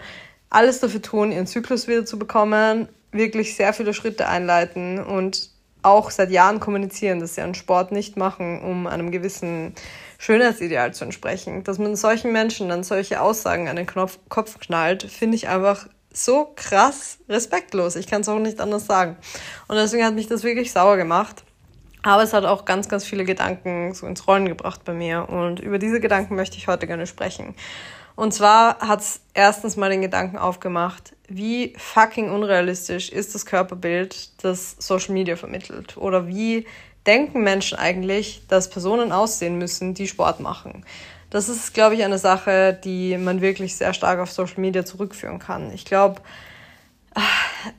alles 0.50 0.80
dafür 0.80 1.02
tun, 1.02 1.32
ihren 1.32 1.48
Zyklus 1.48 1.88
wieder 1.88 2.06
zu 2.06 2.20
bekommen, 2.20 2.90
wirklich 3.12 3.56
sehr 3.56 3.74
viele 3.74 3.94
Schritte 3.94 4.28
einleiten 4.28 5.00
und 5.04 5.50
auch 5.82 6.12
seit 6.12 6.32
Jahren 6.32 6.60
kommunizieren, 6.60 7.20
dass 7.20 7.36
sie 7.36 7.42
einen 7.42 7.56
Sport 7.56 7.92
nicht 7.92 8.18
machen, 8.18 8.62
um 8.62 8.88
einem 8.88 9.12
gewissen 9.12 9.74
Schönheitsideal 10.18 10.94
zu 10.94 11.06
entsprechen. 11.06 11.64
Dass 11.64 11.78
man 11.78 11.96
solchen 11.96 12.32
Menschen 12.34 12.70
dann 12.70 12.84
solche 12.84 13.22
Aussagen 13.22 13.70
an 13.70 13.78
den 13.78 13.86
Knopf, 13.86 14.20
Kopf 14.28 14.60
knallt, 14.60 15.04
finde 15.04 15.36
ich 15.36 15.48
einfach 15.48 15.88
so 16.24 16.52
krass 16.56 17.20
respektlos. 17.30 17.96
Ich 17.96 18.08
kann 18.08 18.22
es 18.22 18.30
auch 18.30 18.40
nicht 18.40 18.60
anders 18.60 18.86
sagen. 18.86 19.18
Und 19.68 19.76
deswegen 19.76 20.04
hat 20.04 20.14
mich 20.14 20.28
das 20.28 20.44
wirklich 20.44 20.72
sauer 20.72 20.98
gemacht. 20.98 21.44
Aber 22.04 22.24
es 22.24 22.34
hat 22.34 22.46
auch 22.46 22.66
ganz, 22.66 22.88
ganz 22.88 23.06
viele 23.06 23.26
Gedanken 23.26 23.94
so 23.94 24.08
ins 24.08 24.28
Rollen 24.28 24.48
gebracht 24.48 24.82
bei 24.86 24.94
mir. 24.94 25.28
Und 25.30 25.60
über 25.60 25.80
diese 25.80 26.00
Gedanken 26.00 26.36
möchte 26.36 26.58
ich 26.58 26.68
heute 26.68 26.88
gerne 26.88 27.08
sprechen. 27.08 27.56
Und 28.16 28.34
zwar 28.34 28.80
hat 28.80 29.02
es 29.02 29.22
erstens 29.34 29.78
mal 29.78 29.90
den 29.90 30.02
Gedanken 30.02 30.38
aufgemacht, 30.38 31.14
wie 31.28 31.74
fucking 31.78 32.32
unrealistisch 32.32 33.10
ist 33.10 33.36
das 33.36 33.46
Körperbild, 33.46 34.44
das 34.44 34.76
Social 34.80 35.14
Media 35.14 35.36
vermittelt? 35.36 35.98
Oder 35.98 36.28
wie 36.28 36.66
denken 37.06 37.44
Menschen 37.44 37.78
eigentlich, 37.78 38.42
dass 38.48 38.70
Personen 38.70 39.12
aussehen 39.12 39.58
müssen, 39.58 39.94
die 39.94 40.08
Sport 40.08 40.40
machen? 40.40 40.84
Das 41.30 41.50
ist, 41.50 41.74
glaube 41.74 41.96
ich, 41.96 42.04
eine 42.04 42.18
Sache, 42.18 42.78
die 42.84 43.18
man 43.18 43.42
wirklich 43.42 43.76
sehr 43.76 43.94
stark 43.94 44.20
auf 44.20 44.32
Social 44.32 44.62
Media 44.62 44.86
zurückführen 44.86 45.40
kann. 45.40 45.74
Ich 45.74 45.84
glaube, 45.84 46.22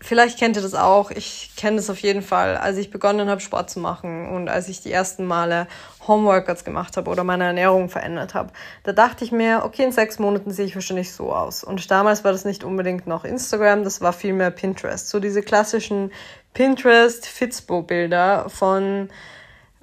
vielleicht 0.01 0.39
kennt 0.39 0.57
ihr 0.57 0.63
das 0.63 0.75
auch. 0.75 1.11
Ich 1.11 1.53
kenne 1.57 1.77
das 1.77 1.89
auf 1.91 2.01
jeden 2.01 2.23
Fall. 2.23 2.57
Als 2.57 2.77
ich 2.77 2.91
begonnen 2.91 3.31
habe, 3.31 3.41
Sport 3.41 3.71
zu 3.71 3.81
machen 3.81 4.29
und 4.29 4.49
als 4.49 4.69
ich 4.69 4.83
die 4.83 4.93
ersten 4.93 5.25
Male 5.25 5.67
Homeworkouts 6.07 6.65
gemacht 6.65 6.97
habe 6.97 7.11
oder 7.11 7.25
meine 7.25 7.45
Ernährung 7.45 7.89
verändert 7.89 8.35
habe, 8.35 8.53
da 8.85 8.93
dachte 8.93 9.25
ich 9.25 9.33
mir, 9.33 9.63
okay, 9.65 9.85
in 9.85 9.93
sechs 9.93 10.19
Monaten 10.19 10.51
sehe 10.51 10.67
ich 10.67 10.75
wahrscheinlich 10.75 11.13
so 11.13 11.33
aus. 11.33 11.65
Und 11.65 11.91
damals 11.91 12.25
war 12.25 12.33
das 12.33 12.45
nicht 12.45 12.65
unbedingt 12.65 13.07
noch 13.07 13.25
Instagram, 13.25 13.85
das 13.85 14.01
war 14.01 14.13
vielmehr 14.13 14.51
Pinterest. 14.51 15.09
So 15.09 15.21
diese 15.21 15.43
klassischen 15.43 16.11
Pinterest-Fitspo-Bilder 16.55 18.51
von 18.51 19.09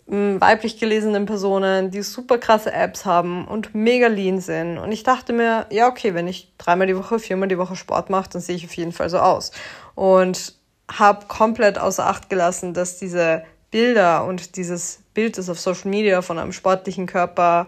weiblich 0.08 0.80
gelesenen 0.80 1.26
Personen, 1.26 1.90
die 1.90 2.04
super 2.04 2.38
krasse 2.38 2.72
Apps 2.72 3.06
haben 3.06 3.48
und 3.48 3.74
mega 3.74 4.08
lean 4.08 4.40
sind. 4.40 4.78
Und 4.78 4.92
ich 4.92 5.04
dachte 5.04 5.34
mir, 5.34 5.66
ja, 5.72 5.88
okay, 5.88 6.14
wenn 6.14 6.28
ich 6.28 6.52
dreimal 6.58 6.86
die 6.86 6.96
Woche, 6.96 7.18
viermal 7.18 7.48
die 7.48 7.58
Woche 7.58 7.76
Sport 7.76 8.10
mache, 8.12 8.30
dann 8.30 8.42
sehe 8.42 8.56
ich 8.56 8.66
auf 8.66 8.76
jeden 8.76 8.92
Fall 8.92 9.10
so 9.10 9.18
aus. 9.18 9.52
Und 9.96 10.54
habe 10.92 11.26
komplett 11.26 11.80
außer 11.80 12.06
Acht 12.06 12.30
gelassen, 12.30 12.76
dass 12.76 13.00
diese 13.00 13.44
Bilder 13.72 14.26
und 14.26 14.56
dieses 14.58 15.00
Bild, 15.16 15.40
das 15.40 15.50
auf 15.50 15.60
Social 15.60 15.90
Media 15.90 16.22
von 16.22 16.38
einem 16.38 16.54
sportlichen 16.54 17.08
Körper 17.08 17.66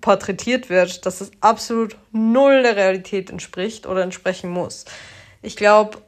porträtiert 0.00 0.70
wird, 0.70 1.04
dass 1.06 1.20
es 1.20 1.32
absolut 1.40 1.96
null 2.12 2.62
der 2.62 2.76
Realität 2.76 3.30
entspricht 3.30 3.86
oder 3.86 4.02
entsprechen 4.02 4.50
muss. 4.50 4.84
Ich 5.42 5.56
glaube, 5.56 5.98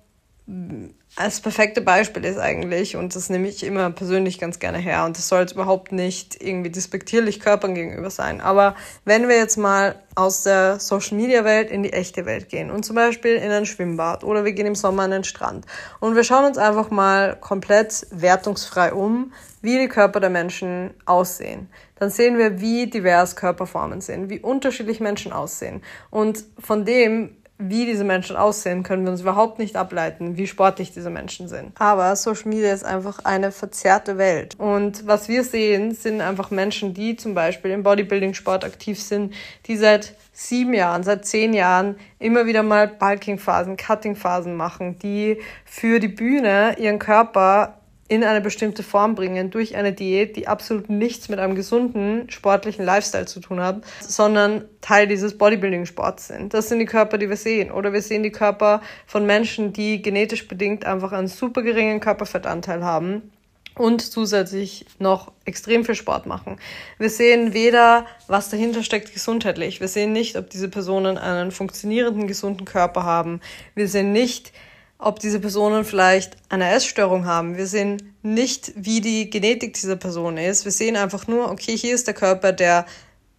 das 1.16 1.40
perfekte 1.40 1.80
Beispiel 1.80 2.24
ist 2.26 2.38
eigentlich, 2.38 2.94
und 2.94 3.16
das 3.16 3.30
nehme 3.30 3.48
ich 3.48 3.64
immer 3.64 3.90
persönlich 3.90 4.38
ganz 4.38 4.58
gerne 4.58 4.78
her, 4.78 5.04
und 5.06 5.16
das 5.16 5.28
soll 5.28 5.40
jetzt 5.40 5.52
überhaupt 5.52 5.90
nicht 5.90 6.42
irgendwie 6.42 6.70
despektierlich 6.70 7.40
Körpern 7.40 7.74
gegenüber 7.74 8.10
sein, 8.10 8.42
aber 8.42 8.76
wenn 9.06 9.26
wir 9.26 9.36
jetzt 9.36 9.56
mal 9.56 9.96
aus 10.14 10.42
der 10.42 10.78
Social-Media-Welt 10.78 11.70
in 11.70 11.82
die 11.82 11.92
echte 11.92 12.26
Welt 12.26 12.50
gehen 12.50 12.70
und 12.70 12.84
zum 12.84 12.96
Beispiel 12.96 13.36
in 13.36 13.50
ein 13.50 13.66
Schwimmbad 13.66 14.24
oder 14.24 14.44
wir 14.44 14.52
gehen 14.52 14.66
im 14.66 14.74
Sommer 14.74 15.04
an 15.04 15.10
den 15.10 15.24
Strand 15.24 15.64
und 16.00 16.16
wir 16.16 16.24
schauen 16.24 16.44
uns 16.44 16.58
einfach 16.58 16.90
mal 16.90 17.36
komplett 17.40 18.06
wertungsfrei 18.10 18.92
um, 18.92 19.32
wie 19.62 19.78
die 19.78 19.88
Körper 19.88 20.20
der 20.20 20.30
Menschen 20.30 20.94
aussehen, 21.06 21.68
dann 21.98 22.10
sehen 22.10 22.36
wir, 22.36 22.60
wie 22.60 22.88
divers 22.88 23.36
Körperformen 23.36 24.02
sind, 24.02 24.28
wie 24.28 24.38
unterschiedlich 24.38 25.00
Menschen 25.00 25.32
aussehen. 25.32 25.82
Und 26.10 26.44
von 26.58 26.84
dem 26.84 27.36
wie 27.58 27.86
diese 27.86 28.04
Menschen 28.04 28.36
aussehen, 28.36 28.82
können 28.82 29.04
wir 29.04 29.12
uns 29.12 29.22
überhaupt 29.22 29.58
nicht 29.58 29.76
ableiten, 29.76 30.36
wie 30.36 30.46
sportlich 30.46 30.92
diese 30.92 31.10
Menschen 31.10 31.48
sind. 31.48 31.72
Aber 31.80 32.14
Social 32.16 32.48
Media 32.48 32.72
ist 32.72 32.84
einfach 32.84 33.20
eine 33.24 33.50
verzerrte 33.50 34.18
Welt. 34.18 34.56
Und 34.58 35.06
was 35.06 35.28
wir 35.28 35.42
sehen, 35.42 35.94
sind 35.94 36.20
einfach 36.20 36.50
Menschen, 36.50 36.92
die 36.92 37.16
zum 37.16 37.34
Beispiel 37.34 37.70
im 37.70 37.82
Bodybuilding-Sport 37.82 38.64
aktiv 38.64 39.00
sind, 39.00 39.32
die 39.66 39.76
seit 39.76 40.14
sieben 40.32 40.74
Jahren, 40.74 41.02
seit 41.02 41.24
zehn 41.24 41.54
Jahren 41.54 41.96
immer 42.18 42.44
wieder 42.44 42.62
mal 42.62 42.88
Bulking-Phasen, 42.88 43.78
Cutting-Phasen 43.78 44.54
machen, 44.54 44.98
die 44.98 45.38
für 45.64 45.98
die 45.98 46.08
Bühne 46.08 46.76
ihren 46.78 46.98
Körper 46.98 47.75
in 48.08 48.24
eine 48.24 48.40
bestimmte 48.40 48.82
Form 48.82 49.14
bringen 49.14 49.50
durch 49.50 49.76
eine 49.76 49.92
Diät, 49.92 50.36
die 50.36 50.48
absolut 50.48 50.88
nichts 50.88 51.28
mit 51.28 51.38
einem 51.38 51.54
gesunden 51.54 52.30
sportlichen 52.30 52.84
Lifestyle 52.84 53.26
zu 53.26 53.40
tun 53.40 53.60
hat, 53.60 53.82
sondern 54.00 54.64
Teil 54.80 55.08
dieses 55.08 55.36
Bodybuilding-Sports 55.36 56.28
sind. 56.28 56.54
Das 56.54 56.68
sind 56.68 56.78
die 56.78 56.86
Körper, 56.86 57.18
die 57.18 57.28
wir 57.28 57.36
sehen. 57.36 57.70
Oder 57.70 57.92
wir 57.92 58.02
sehen 58.02 58.22
die 58.22 58.30
Körper 58.30 58.80
von 59.06 59.26
Menschen, 59.26 59.72
die 59.72 60.02
genetisch 60.02 60.46
bedingt 60.46 60.84
einfach 60.84 61.12
einen 61.12 61.28
super 61.28 61.62
geringen 61.62 62.00
Körperfettanteil 62.00 62.84
haben 62.84 63.32
und 63.76 64.00
zusätzlich 64.00 64.86
noch 64.98 65.32
extrem 65.44 65.84
viel 65.84 65.94
Sport 65.94 66.26
machen. 66.26 66.58
Wir 66.98 67.10
sehen 67.10 67.52
weder, 67.52 68.06
was 68.26 68.48
dahinter 68.48 68.82
steckt 68.82 69.12
gesundheitlich. 69.12 69.80
Wir 69.80 69.88
sehen 69.88 70.12
nicht, 70.12 70.36
ob 70.36 70.48
diese 70.48 70.68
Personen 70.68 71.18
einen 71.18 71.50
funktionierenden, 71.50 72.26
gesunden 72.26 72.64
Körper 72.64 73.04
haben. 73.04 73.40
Wir 73.74 73.88
sehen 73.88 74.12
nicht, 74.12 74.52
ob 74.98 75.20
diese 75.20 75.40
Personen 75.40 75.84
vielleicht 75.84 76.36
eine 76.48 76.70
Essstörung 76.72 77.26
haben. 77.26 77.56
Wir 77.56 77.66
sehen 77.66 78.14
nicht, 78.22 78.72
wie 78.76 79.00
die 79.00 79.30
Genetik 79.30 79.74
dieser 79.74 79.96
Person 79.96 80.38
ist. 80.38 80.64
Wir 80.64 80.72
sehen 80.72 80.96
einfach 80.96 81.26
nur, 81.26 81.50
okay, 81.50 81.76
hier 81.76 81.94
ist 81.94 82.06
der 82.06 82.14
Körper, 82.14 82.52
der 82.52 82.86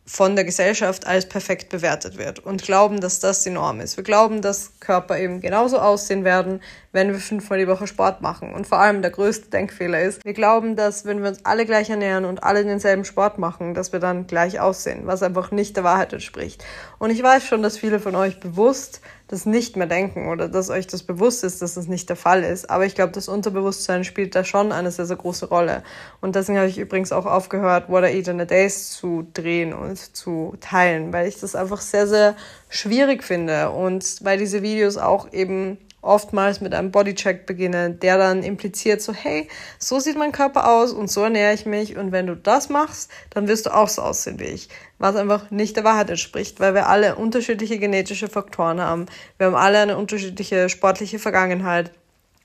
von 0.09 0.37
der 0.37 0.45
Gesellschaft 0.45 1.05
als 1.05 1.27
perfekt 1.27 1.67
bewertet 1.67 2.17
wird 2.17 2.39
und 2.39 2.63
glauben, 2.63 3.01
dass 3.01 3.19
das 3.19 3.43
die 3.43 3.49
Norm 3.49 3.81
ist. 3.81 3.97
Wir 3.97 4.05
glauben, 4.05 4.41
dass 4.41 4.79
Körper 4.79 5.19
eben 5.19 5.41
genauso 5.41 5.79
aussehen 5.79 6.23
werden, 6.23 6.61
wenn 6.93 7.11
wir 7.11 7.19
fünfmal 7.19 7.59
die 7.59 7.67
Woche 7.67 7.87
Sport 7.87 8.21
machen. 8.21 8.53
Und 8.53 8.65
vor 8.65 8.79
allem 8.79 9.01
der 9.01 9.11
größte 9.11 9.49
Denkfehler 9.49 10.01
ist, 10.01 10.23
wir 10.23 10.33
glauben, 10.33 10.77
dass 10.77 11.03
wenn 11.03 11.21
wir 11.21 11.29
uns 11.29 11.43
alle 11.43 11.65
gleich 11.65 11.89
ernähren 11.89 12.23
und 12.23 12.41
alle 12.41 12.63
denselben 12.63 13.03
Sport 13.03 13.37
machen, 13.37 13.73
dass 13.73 13.91
wir 13.91 13.99
dann 13.99 14.27
gleich 14.27 14.61
aussehen, 14.61 15.01
was 15.03 15.23
einfach 15.23 15.51
nicht 15.51 15.75
der 15.75 15.83
Wahrheit 15.83 16.13
entspricht. 16.13 16.63
Und 16.99 17.09
ich 17.09 17.21
weiß 17.21 17.45
schon, 17.45 17.61
dass 17.61 17.77
viele 17.77 17.99
von 17.99 18.15
euch 18.15 18.39
bewusst 18.39 19.01
das 19.27 19.46
nicht 19.46 19.75
mehr 19.75 19.88
denken 19.88 20.29
oder 20.29 20.48
dass 20.48 20.69
euch 20.69 20.88
das 20.88 21.03
bewusst 21.03 21.43
ist, 21.43 21.62
dass 21.62 21.74
das 21.74 21.88
nicht 21.88 22.07
der 22.10 22.15
Fall 22.15 22.43
ist. 22.43 22.69
Aber 22.69 22.86
ich 22.86 22.96
glaube, 22.96 23.12
das 23.12 23.27
Unterbewusstsein 23.27 24.03
spielt 24.03 24.36
da 24.36 24.43
schon 24.43 24.72
eine 24.72 24.89
sehr, 24.91 25.05
sehr 25.05 25.17
große 25.17 25.50
Rolle. 25.50 25.84
Und 26.22 26.36
deswegen 26.36 26.57
habe 26.57 26.69
ich 26.69 26.77
übrigens 26.77 27.12
auch 27.12 27.25
aufgehört, 27.25 27.89
What 27.89 28.05
I 28.05 28.17
Eat 28.17 28.29
in 28.29 28.39
a 28.39 28.46
Days 28.46 28.91
zu 28.91 29.27
drehen 29.34 29.74
und 29.74 29.98
zu 29.98 30.55
teilen, 30.62 31.12
weil 31.12 31.27
ich 31.27 31.39
das 31.39 31.55
einfach 31.55 31.81
sehr, 31.81 32.07
sehr 32.07 32.36
schwierig 32.69 33.24
finde 33.24 33.72
und 33.72 34.24
weil 34.24 34.38
diese 34.38 34.62
Videos 34.62 34.98
auch 34.98 35.31
eben 35.34 35.77
oftmals 36.01 36.62
mit 36.62 36.74
einem 36.74 36.91
Bodycheck 36.91 37.46
beginnen, 37.46 38.00
der 38.00 38.17
dann 38.17 38.43
impliziert 38.43 39.01
so, 39.01 39.13
hey, 39.13 39.50
so 39.77 40.00
sieht 40.00 40.17
mein 40.17 40.31
Körper 40.31 40.72
aus 40.72 40.93
und 40.93 41.12
so 41.12 41.24
ernähre 41.24 41.53
ich 41.53 41.65
mich 41.65 41.98
und 41.98 42.12
wenn 42.12 42.27
du 42.27 42.36
das 42.36 42.69
machst, 42.69 43.12
dann 43.31 43.48
wirst 43.48 43.65
du 43.65 43.75
auch 43.75 43.89
so 43.89 44.01
aussehen 44.01 44.39
wie 44.39 44.46
ich. 44.46 44.69
Was 45.00 45.16
einfach 45.16 45.51
nicht 45.51 45.75
der 45.75 45.84
Wahrheit 45.84 46.10
entspricht, 46.10 46.60
weil 46.60 46.74
wir 46.74 46.88
alle 46.88 47.16
unterschiedliche 47.16 47.77
genetische 47.77 48.27
Faktoren 48.27 48.82
haben. 48.82 49.06
Wir 49.38 49.48
haben 49.48 49.56
alle 49.56 49.80
eine 49.80 49.98
unterschiedliche 49.98 50.70
sportliche 50.70 51.20
Vergangenheit 51.20 51.92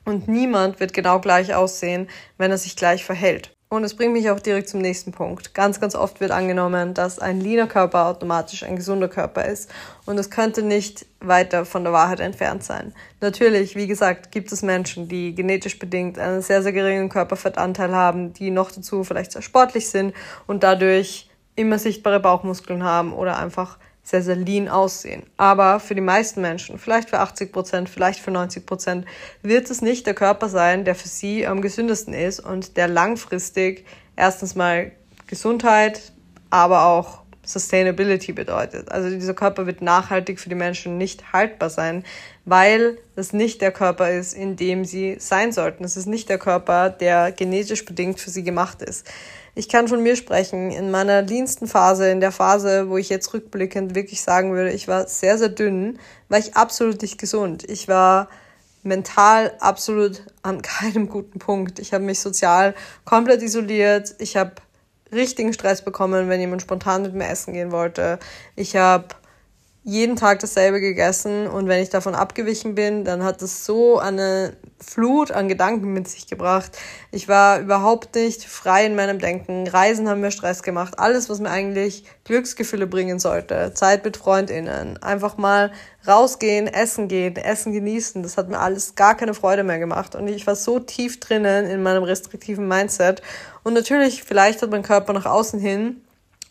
und 0.05 0.29
niemand 0.29 0.81
wird 0.81 0.93
genau 0.93 1.21
gleich 1.21 1.55
aussehen, 1.55 2.09
wenn 2.37 2.51
er 2.51 2.59
sich 2.59 2.77
gleich 2.77 3.05
verhält. 3.05 3.53
Und 3.73 3.85
es 3.85 3.97
bringt 3.97 4.13
mich 4.13 4.29
auch 4.29 4.39
direkt 4.39 4.69
zum 4.69 4.83
nächsten 4.83 5.13
Punkt. 5.13 5.55
Ganz, 5.55 5.81
ganz 5.81 5.95
oft 5.95 6.21
wird 6.21 6.31
angenommen, 6.31 6.93
dass 6.93 7.19
ein 7.19 7.41
leaner 7.41 7.67
Körper 7.67 8.05
automatisch 8.05 8.65
ein 8.65 8.77
gesunder 8.77 9.09
Körper 9.09 9.47
ist. 9.47 9.71
Und 10.05 10.19
es 10.19 10.29
könnte 10.29 10.63
nicht 10.63 11.07
weiter 11.21 11.65
von 11.65 11.83
der 11.83 11.95
Wahrheit 11.95 12.21
entfernt 12.21 12.65
sein. 12.65 12.93
Natürlich, 13.23 13.75
wie 13.75 13.87
gesagt, 13.87 14.31
gibt 14.31 14.53
es 14.53 14.61
Menschen, 14.61 15.09
die 15.09 15.35
genetisch 15.35 15.79
bedingt 15.79 16.19
einen 16.19 16.43
sehr, 16.43 16.63
sehr 16.63 16.75
geringen 16.75 17.09
Körperfettanteil 17.09 17.97
haben, 17.97 18.35
die 18.35 18.51
noch 18.51 18.71
dazu 18.71 19.05
vielleicht 19.05 19.33
sehr 19.33 19.41
sportlich 19.41 19.89
sind 19.89 20.13
und 20.47 20.63
dadurch 20.63 21.31
immer 21.57 21.79
sichtbare 21.79 22.21
Bauchmuskeln 22.21 22.83
haben 22.83 23.13
oder 23.13 23.39
einfach 23.39 23.79
sehr, 24.03 24.23
sehr 24.23 24.37
lean 24.37 24.69
aussehen. 24.69 25.23
Aber 25.37 25.79
für 25.79 25.95
die 25.95 26.01
meisten 26.01 26.41
Menschen, 26.41 26.79
vielleicht 26.79 27.11
für 27.11 27.21
80 27.21 27.53
Prozent, 27.53 27.89
vielleicht 27.89 28.21
für 28.21 28.33
90 28.33 28.67
Prozent, 28.67 29.07
wird 29.43 29.71
es 29.71 29.81
nicht 29.81 30.07
der 30.07 30.15
Körper 30.15 30.49
sein, 30.49 30.85
der 30.85 30.95
für 30.95 31.09
sie 31.09 31.47
am 31.47 31.63
gesündesten 31.63 32.15
ist 32.15 32.41
und 32.41 32.77
der 32.77 32.89
langfristig 32.89 33.87
erstens 34.17 34.55
mal 34.55 34.93
Gesundheit, 35.29 36.13
aber 36.51 36.85
auch 36.87 37.23
Sustainability 37.45 38.33
bedeutet. 38.33 38.91
Also 38.91 39.11
dieser 39.11 39.35
Körper 39.35 39.67
wird 39.67 39.83
nachhaltig 39.83 40.39
für 40.39 40.49
die 40.49 40.55
Menschen 40.55 40.97
nicht 40.97 41.33
haltbar 41.33 41.71
sein, 41.71 42.05
weil 42.45 42.99
es 43.17 43.33
nicht 43.33 43.61
der 43.61 43.73
Körper 43.73 44.11
ist, 44.11 44.33
in 44.33 44.57
dem 44.57 44.85
sie 44.85 45.17
sein 45.19 45.53
sollten. 45.53 45.85
Es 45.85 45.97
ist 45.97 46.07
nicht 46.07 46.29
der 46.29 46.39
Körper, 46.39 46.91
der 46.91 47.33
genetisch 47.33 47.85
bedingt 47.85 48.21
für 48.21 48.31
sie 48.31 48.45
gemacht 48.45 48.81
ist. 48.83 49.11
Ich 49.55 49.69
kann 49.69 49.89
von 49.89 50.03
mir 50.03 50.17
sprechen. 50.17 50.71
In 50.71 50.91
meiner 50.91 51.23
leansten 51.23 51.67
Phase, 51.67 52.09
in 52.11 52.21
der 52.21 52.33
Phase, 52.33 52.89
wo 52.89 52.97
ich 52.97 53.11
jetzt 53.11 53.35
rückblickend 53.35 53.95
wirklich 53.95 54.23
sagen 54.23 54.53
würde, 54.53 54.73
ich 54.73 54.89
war 54.89 55.07
sehr, 55.07 55.37
sehr 55.37 55.51
dünn, 55.51 55.99
war 56.29 56.39
ich 56.39 56.57
absolut 56.57 57.03
nicht 57.03 57.19
gesund. 57.19 57.69
Ich 57.69 57.87
war 57.87 58.29
mental 58.83 59.53
absolut 59.61 60.23
an 60.43 60.63
keinem 60.63 61.09
guten 61.09 61.39
Punkt. 61.39 61.79
Ich 61.79 61.93
habe 61.93 62.05
mich 62.05 62.21
sozial 62.21 62.75
komplett 63.05 63.43
isoliert. 63.43 64.15
Ich 64.19 64.37
habe 64.37 64.53
richtigen 65.13 65.53
Stress 65.53 65.83
bekommen, 65.83 66.31
wenn 66.31 66.41
jemand 66.41 66.63
spontan 66.63 67.03
mit 67.03 67.15
mir 67.15 67.29
essen 67.29 67.53
gehen 67.53 67.71
wollte. 67.73 68.19
Ich 68.57 68.77
habe 68.77 69.09
jeden 69.85 70.15
Tag 70.15 70.39
dasselbe 70.39 70.81
gegessen 70.81 71.49
und 71.49 71.67
wenn 71.67 71.83
ich 71.83 71.91
davon 71.91 72.15
abgewichen 72.15 72.77
bin, 72.77 73.05
dann 73.05 73.25
hat 73.25 73.43
es 73.43 73.65
so 73.65 73.99
eine 73.99 74.57
Flut 74.79 75.33
an 75.33 75.49
Gedanken 75.49 75.93
mit 75.93 76.07
sich 76.07 76.29
gebracht. 76.29 76.79
Ich 77.11 77.27
war 77.27 77.59
überhaupt 77.59 78.15
nicht 78.15 78.45
frei 78.45 78.87
in 78.87 78.95
meinem 78.95 79.19
Denken. 79.19 79.67
Reisen 79.67 80.09
haben 80.09 80.21
mir 80.21 80.31
Stress 80.31 80.63
gemacht. 80.63 81.01
Alles, 81.01 81.29
was 81.29 81.41
mir 81.41 81.51
eigentlich 81.51 82.05
Glücksgefühle 82.25 82.87
bringen 82.87 83.19
sollte. 83.19 83.73
Zeit 83.75 84.05
mit 84.05 84.17
FreundInnen. 84.17 85.03
Einfach 85.03 85.37
mal 85.37 85.73
rausgehen, 86.07 86.69
essen 86.69 87.09
gehen, 87.09 87.35
essen 87.35 87.73
genießen. 87.73 88.23
Das 88.23 88.37
hat 88.37 88.49
mir 88.49 88.61
alles 88.61 88.95
gar 88.95 89.17
keine 89.17 89.35
Freude 89.35 89.65
mehr 89.65 89.81
gemacht. 89.81 90.15
Und 90.15 90.29
ich 90.29 90.47
war 90.47 90.57
so 90.57 90.79
tief 90.79 91.19
drinnen 91.19 91.67
in 91.67 91.83
meinem 91.83 92.05
restriktiven 92.05 92.69
Mindset. 92.69 93.21
Und 93.65 93.75
natürlich, 93.75 94.23
vielleicht 94.23 94.63
hat 94.63 94.71
mein 94.71 94.83
Körper 94.83 95.13
nach 95.13 95.27
außen 95.27 95.59
hin 95.59 96.03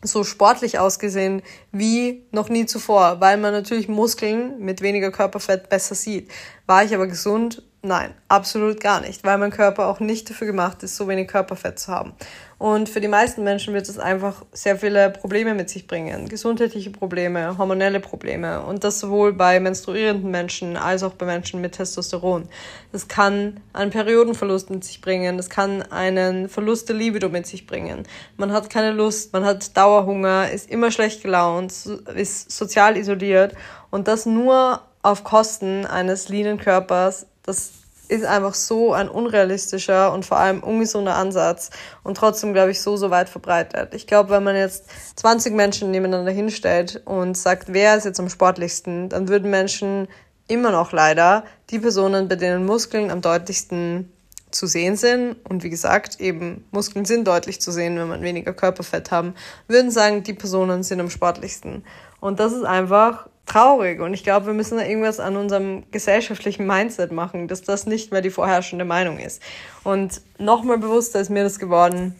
so 0.03 0.23
sportlich 0.23 0.79
ausgesehen 0.79 1.41
wie 1.71 2.25
noch 2.31 2.49
nie 2.49 2.65
zuvor, 2.65 3.21
weil 3.21 3.37
man 3.37 3.53
natürlich 3.53 3.87
Muskeln 3.87 4.59
mit 4.59 4.81
weniger 4.81 5.11
Körperfett 5.11 5.69
besser 5.69 5.95
sieht. 5.95 6.31
War 6.65 6.83
ich 6.83 6.93
aber 6.93 7.07
gesund? 7.07 7.63
Nein, 7.83 8.13
absolut 8.27 8.79
gar 8.79 9.01
nicht, 9.01 9.23
weil 9.23 9.39
mein 9.39 9.49
Körper 9.49 9.87
auch 9.87 9.99
nicht 9.99 10.29
dafür 10.29 10.45
gemacht 10.45 10.83
ist, 10.83 10.95
so 10.97 11.07
wenig 11.07 11.27
Körperfett 11.27 11.79
zu 11.79 11.91
haben. 11.91 12.13
Und 12.59 12.89
für 12.89 13.01
die 13.01 13.07
meisten 13.07 13.43
Menschen 13.43 13.73
wird 13.73 13.89
es 13.89 13.97
einfach 13.97 14.45
sehr 14.51 14.77
viele 14.77 15.09
Probleme 15.09 15.55
mit 15.55 15.67
sich 15.71 15.87
bringen. 15.87 16.29
Gesundheitliche 16.29 16.91
Probleme, 16.91 17.57
hormonelle 17.57 17.99
Probleme. 17.99 18.61
Und 18.61 18.83
das 18.83 18.99
sowohl 18.99 19.33
bei 19.33 19.59
menstruierenden 19.59 20.29
Menschen 20.29 20.77
als 20.77 21.01
auch 21.01 21.13
bei 21.13 21.25
Menschen 21.25 21.59
mit 21.59 21.71
Testosteron. 21.71 22.47
Das 22.91 23.07
kann 23.07 23.59
einen 23.73 23.89
Periodenverlust 23.89 24.69
mit 24.69 24.83
sich 24.83 25.01
bringen. 25.01 25.37
Das 25.37 25.49
kann 25.49 25.81
einen 25.81 26.49
Verlust 26.49 26.87
der 26.87 26.95
Libido 26.95 27.29
mit 27.29 27.47
sich 27.47 27.65
bringen. 27.65 28.03
Man 28.37 28.51
hat 28.53 28.69
keine 28.69 28.91
Lust, 28.91 29.33
man 29.33 29.43
hat 29.43 29.75
Dauerhunger, 29.75 30.51
ist 30.51 30.69
immer 30.69 30.91
schlecht 30.91 31.23
gelaunt, 31.23 31.73
ist 32.15 32.51
sozial 32.51 32.95
isoliert. 32.95 33.55
Und 33.89 34.07
das 34.07 34.27
nur 34.27 34.81
auf 35.01 35.23
Kosten 35.23 35.85
eines 35.85 36.29
leanen 36.29 36.59
Körpers. 36.59 37.25
Das 37.43 37.71
ist 38.11 38.25
einfach 38.25 38.53
so 38.55 38.91
ein 38.91 39.07
unrealistischer 39.07 40.11
und 40.11 40.25
vor 40.25 40.37
allem 40.37 40.61
ungesunder 40.61 41.15
Ansatz 41.15 41.69
und 42.03 42.17
trotzdem, 42.17 42.51
glaube 42.51 42.71
ich, 42.71 42.81
so, 42.81 42.97
so 42.97 43.09
weit 43.09 43.29
verbreitet. 43.29 43.93
Ich 43.93 44.05
glaube, 44.05 44.31
wenn 44.31 44.43
man 44.43 44.57
jetzt 44.57 44.85
20 45.15 45.53
Menschen 45.53 45.91
nebeneinander 45.91 46.31
hinstellt 46.31 47.01
und 47.05 47.37
sagt, 47.37 47.71
wer 47.71 47.95
ist 47.95 48.03
jetzt 48.03 48.19
am 48.19 48.27
sportlichsten, 48.27 49.07
dann 49.07 49.29
würden 49.29 49.49
Menschen 49.49 50.09
immer 50.49 50.71
noch 50.71 50.91
leider 50.91 51.45
die 51.69 51.79
Personen, 51.79 52.27
bei 52.27 52.35
denen 52.35 52.65
Muskeln 52.65 53.11
am 53.11 53.21
deutlichsten 53.21 54.11
zu 54.51 54.67
sehen 54.67 54.97
sind 54.97 55.37
und 55.47 55.63
wie 55.63 55.69
gesagt, 55.69 56.19
eben 56.19 56.65
Muskeln 56.71 57.05
sind 57.05 57.25
deutlich 57.25 57.61
zu 57.61 57.71
sehen, 57.71 57.97
wenn 57.97 58.09
man 58.09 58.21
weniger 58.21 58.51
Körperfett 58.51 59.11
haben, 59.11 59.35
würden 59.69 59.89
sagen, 59.89 60.23
die 60.23 60.33
Personen 60.33 60.83
sind 60.83 60.99
am 60.99 61.09
sportlichsten. 61.09 61.85
Und 62.19 62.41
das 62.41 62.51
ist 62.51 62.65
einfach 62.65 63.29
traurig 63.51 63.99
und 63.99 64.13
ich 64.13 64.23
glaube, 64.23 64.45
wir 64.45 64.53
müssen 64.53 64.77
da 64.77 64.85
irgendwas 64.85 65.19
an 65.19 65.35
unserem 65.35 65.83
gesellschaftlichen 65.91 66.65
Mindset 66.65 67.11
machen, 67.11 67.47
dass 67.47 67.61
das 67.61 67.85
nicht 67.85 68.11
mehr 68.11 68.21
die 68.21 68.29
vorherrschende 68.29 68.85
Meinung 68.85 69.19
ist. 69.19 69.41
Und 69.83 70.21
nochmal 70.37 70.77
bewusster 70.77 71.19
ist 71.19 71.29
mir 71.29 71.43
das 71.43 71.59
geworden, 71.59 72.15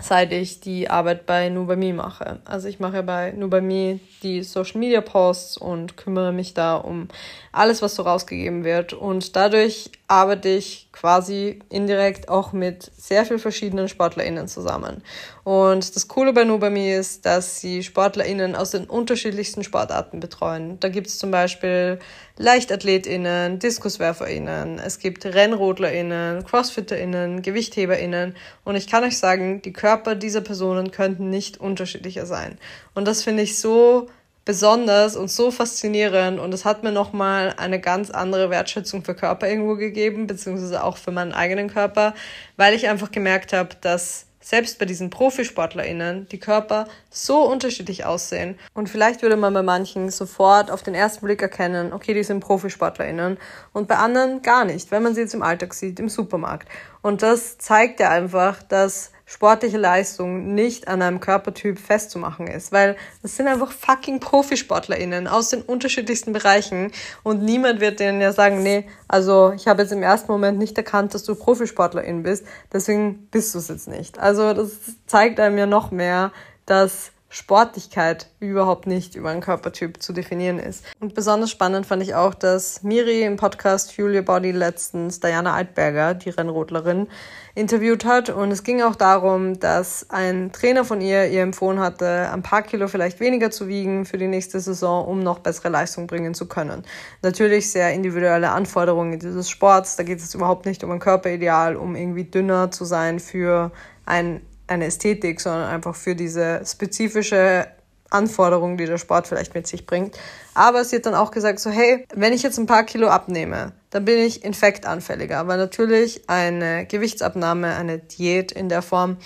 seit 0.00 0.32
ich 0.32 0.60
die 0.60 0.90
Arbeit 0.90 1.24
bei 1.24 1.48
Nubami 1.48 1.92
mache. 1.92 2.40
Also 2.44 2.68
ich 2.68 2.80
mache 2.80 3.02
bei 3.02 3.32
Nubami 3.32 4.00
die 4.22 4.42
Social 4.42 4.78
Media 4.78 5.00
Posts 5.00 5.56
und 5.56 5.96
kümmere 5.96 6.32
mich 6.32 6.52
da 6.52 6.76
um 6.76 7.08
alles, 7.52 7.80
was 7.80 7.94
so 7.94 8.02
rausgegeben 8.02 8.64
wird. 8.64 8.92
Und 8.92 9.36
dadurch 9.36 9.90
arbeite 10.14 10.48
ich 10.48 10.88
quasi 10.92 11.58
indirekt 11.70 12.28
auch 12.28 12.52
mit 12.52 12.90
sehr 12.96 13.26
vielen 13.26 13.40
verschiedenen 13.40 13.88
SportlerInnen 13.88 14.46
zusammen. 14.46 15.02
Und 15.42 15.96
das 15.96 16.06
Coole 16.06 16.32
bei 16.32 16.44
Nubami 16.44 16.92
ist, 16.92 17.26
dass 17.26 17.60
sie 17.60 17.82
SportlerInnen 17.82 18.54
aus 18.54 18.70
den 18.70 18.84
unterschiedlichsten 18.84 19.64
Sportarten 19.64 20.20
betreuen. 20.20 20.78
Da 20.78 20.88
gibt 20.88 21.08
es 21.08 21.18
zum 21.18 21.32
Beispiel 21.32 21.98
LeichtathletInnen, 22.36 23.58
DiskuswerferInnen, 23.58 24.78
es 24.78 25.00
gibt 25.00 25.26
RennrodlerInnen, 25.26 26.44
CrossfitterInnen, 26.44 27.42
GewichtheberInnen 27.42 28.36
und 28.64 28.76
ich 28.76 28.86
kann 28.86 29.04
euch 29.04 29.18
sagen, 29.18 29.62
die 29.62 29.72
Körper 29.72 30.14
dieser 30.14 30.40
Personen 30.42 30.92
könnten 30.92 31.28
nicht 31.28 31.58
unterschiedlicher 31.58 32.26
sein. 32.26 32.58
Und 32.94 33.06
das 33.08 33.22
finde 33.22 33.42
ich 33.42 33.58
so 33.58 34.08
besonders 34.44 35.16
und 35.16 35.30
so 35.30 35.50
faszinierend 35.50 36.38
und 36.38 36.52
es 36.52 36.64
hat 36.64 36.82
mir 36.82 36.92
nochmal 36.92 37.54
eine 37.56 37.80
ganz 37.80 38.10
andere 38.10 38.50
Wertschätzung 38.50 39.04
für 39.04 39.14
Körper 39.14 39.48
irgendwo 39.48 39.76
gegeben, 39.76 40.26
beziehungsweise 40.26 40.84
auch 40.84 40.96
für 40.96 41.12
meinen 41.12 41.32
eigenen 41.32 41.68
Körper, 41.68 42.14
weil 42.56 42.74
ich 42.74 42.88
einfach 42.88 43.10
gemerkt 43.10 43.52
habe, 43.52 43.70
dass 43.80 44.26
selbst 44.44 44.78
bei 44.78 44.84
diesen 44.84 45.08
ProfisportlerInnen 45.08 46.28
die 46.28 46.38
Körper 46.38 46.86
so 47.08 47.50
unterschiedlich 47.50 48.04
aussehen. 48.04 48.58
Und 48.74 48.90
vielleicht 48.90 49.22
würde 49.22 49.36
man 49.36 49.54
bei 49.54 49.62
manchen 49.62 50.10
sofort 50.10 50.70
auf 50.70 50.82
den 50.82 50.94
ersten 50.94 51.24
Blick 51.24 51.40
erkennen, 51.40 51.94
okay, 51.94 52.12
die 52.12 52.22
sind 52.22 52.40
ProfisportlerInnen. 52.40 53.38
Und 53.72 53.88
bei 53.88 53.96
anderen 53.96 54.42
gar 54.42 54.66
nicht, 54.66 54.90
wenn 54.90 55.02
man 55.02 55.14
sie 55.14 55.22
jetzt 55.22 55.32
im 55.32 55.42
Alltag 55.42 55.72
sieht, 55.72 55.98
im 55.98 56.10
Supermarkt. 56.10 56.68
Und 57.00 57.22
das 57.22 57.56
zeigt 57.56 58.00
ja 58.00 58.10
einfach, 58.10 58.62
dass 58.62 59.12
sportliche 59.26 59.78
Leistung 59.78 60.54
nicht 60.54 60.86
an 60.86 61.00
einem 61.00 61.20
Körpertyp 61.20 61.78
festzumachen 61.78 62.46
ist, 62.46 62.72
weil 62.72 62.96
das 63.22 63.36
sind 63.36 63.48
einfach 63.48 63.72
fucking 63.72 64.20
ProfisportlerInnen 64.20 65.26
aus 65.26 65.48
den 65.48 65.62
unterschiedlichsten 65.62 66.32
Bereichen 66.32 66.92
und 67.22 67.42
niemand 67.42 67.80
wird 67.80 68.00
denen 68.00 68.20
ja 68.20 68.32
sagen, 68.32 68.62
nee, 68.62 68.86
also 69.08 69.52
ich 69.56 69.66
habe 69.66 69.82
jetzt 69.82 69.92
im 69.92 70.02
ersten 70.02 70.30
Moment 70.30 70.58
nicht 70.58 70.76
erkannt, 70.76 71.14
dass 71.14 71.24
du 71.24 71.34
Profisportlerin 71.34 72.22
bist, 72.22 72.44
deswegen 72.72 73.26
bist 73.30 73.54
du 73.54 73.58
es 73.58 73.68
jetzt 73.68 73.88
nicht. 73.88 74.18
Also 74.18 74.52
das 74.52 74.72
zeigt 75.06 75.40
einem 75.40 75.56
ja 75.56 75.66
noch 75.66 75.90
mehr, 75.90 76.30
dass 76.66 77.13
Sportlichkeit 77.34 78.28
überhaupt 78.38 78.86
nicht 78.86 79.16
über 79.16 79.30
einen 79.30 79.40
Körpertyp 79.40 80.00
zu 80.00 80.12
definieren 80.12 80.60
ist. 80.60 80.84
Und 81.00 81.14
besonders 81.16 81.50
spannend 81.50 81.84
fand 81.84 82.00
ich 82.00 82.14
auch, 82.14 82.32
dass 82.32 82.84
Miri 82.84 83.24
im 83.24 83.34
Podcast 83.34 83.92
Fuel 83.92 84.14
Your 84.14 84.22
Body 84.22 84.52
letztens 84.52 85.18
Diana 85.18 85.52
Altberger, 85.52 86.14
die 86.14 86.30
Rennrodlerin, 86.30 87.08
interviewt 87.56 88.04
hat. 88.04 88.30
Und 88.30 88.52
es 88.52 88.62
ging 88.62 88.82
auch 88.82 88.94
darum, 88.94 89.58
dass 89.58 90.10
ein 90.10 90.52
Trainer 90.52 90.84
von 90.84 91.00
ihr 91.00 91.26
ihr 91.26 91.42
empfohlen 91.42 91.80
hatte, 91.80 92.30
ein 92.32 92.44
paar 92.44 92.62
Kilo 92.62 92.86
vielleicht 92.86 93.18
weniger 93.18 93.50
zu 93.50 93.66
wiegen 93.66 94.04
für 94.04 94.16
die 94.16 94.28
nächste 94.28 94.60
Saison, 94.60 95.04
um 95.04 95.18
noch 95.18 95.40
bessere 95.40 95.70
Leistung 95.70 96.06
bringen 96.06 96.34
zu 96.34 96.46
können. 96.46 96.84
Natürlich 97.22 97.68
sehr 97.68 97.92
individuelle 97.94 98.50
Anforderungen 98.50 99.18
dieses 99.18 99.50
Sports. 99.50 99.96
Da 99.96 100.04
geht 100.04 100.20
es 100.20 100.32
überhaupt 100.36 100.66
nicht 100.66 100.84
um 100.84 100.92
ein 100.92 101.00
Körperideal, 101.00 101.74
um 101.74 101.96
irgendwie 101.96 102.22
dünner 102.22 102.70
zu 102.70 102.84
sein 102.84 103.18
für 103.18 103.72
ein 104.06 104.40
eine 104.66 104.86
Ästhetik, 104.86 105.40
sondern 105.40 105.68
einfach 105.68 105.94
für 105.94 106.14
diese 106.14 106.62
spezifische 106.64 107.66
Anforderung, 108.10 108.76
die 108.76 108.86
der 108.86 108.98
Sport 108.98 109.26
vielleicht 109.26 109.54
mit 109.54 109.66
sich 109.66 109.86
bringt. 109.86 110.16
Aber 110.54 110.84
sie 110.84 110.96
hat 110.96 111.06
dann 111.06 111.14
auch 111.14 111.30
gesagt, 111.30 111.58
so 111.58 111.70
hey, 111.70 112.06
wenn 112.14 112.32
ich 112.32 112.42
jetzt 112.42 112.58
ein 112.58 112.66
paar 112.66 112.84
Kilo 112.84 113.08
abnehme, 113.08 113.72
dann 113.90 114.04
bin 114.04 114.18
ich 114.18 114.44
infektanfälliger, 114.44 115.46
weil 115.46 115.58
natürlich 115.58 116.28
eine 116.28 116.86
Gewichtsabnahme, 116.86 117.74
eine 117.74 117.98
Diät 117.98 118.52
in 118.52 118.68
der 118.68 118.82
Form 118.82 119.18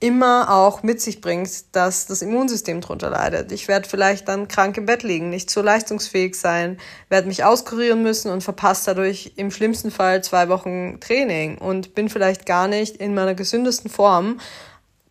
immer 0.00 0.54
auch 0.54 0.82
mit 0.82 1.00
sich 1.00 1.22
bringt, 1.22 1.74
dass 1.74 2.06
das 2.06 2.20
Immunsystem 2.20 2.82
drunter 2.82 3.08
leidet. 3.08 3.52
Ich 3.52 3.68
werde 3.68 3.88
vielleicht 3.88 4.28
dann 4.28 4.48
krank 4.48 4.76
im 4.76 4.84
Bett 4.84 5.02
liegen, 5.02 5.30
nicht 5.30 5.48
so 5.48 5.62
leistungsfähig 5.62 6.34
sein, 6.34 6.78
werde 7.08 7.26
mich 7.26 7.44
auskurieren 7.44 8.02
müssen 8.02 8.30
und 8.30 8.42
verpasse 8.42 8.86
dadurch 8.86 9.32
im 9.36 9.50
schlimmsten 9.50 9.90
Fall 9.90 10.22
zwei 10.22 10.50
Wochen 10.50 11.00
Training 11.00 11.56
und 11.56 11.94
bin 11.94 12.10
vielleicht 12.10 12.44
gar 12.44 12.68
nicht 12.68 12.96
in 12.96 13.14
meiner 13.14 13.34
gesündesten 13.34 13.90
Form 13.90 14.40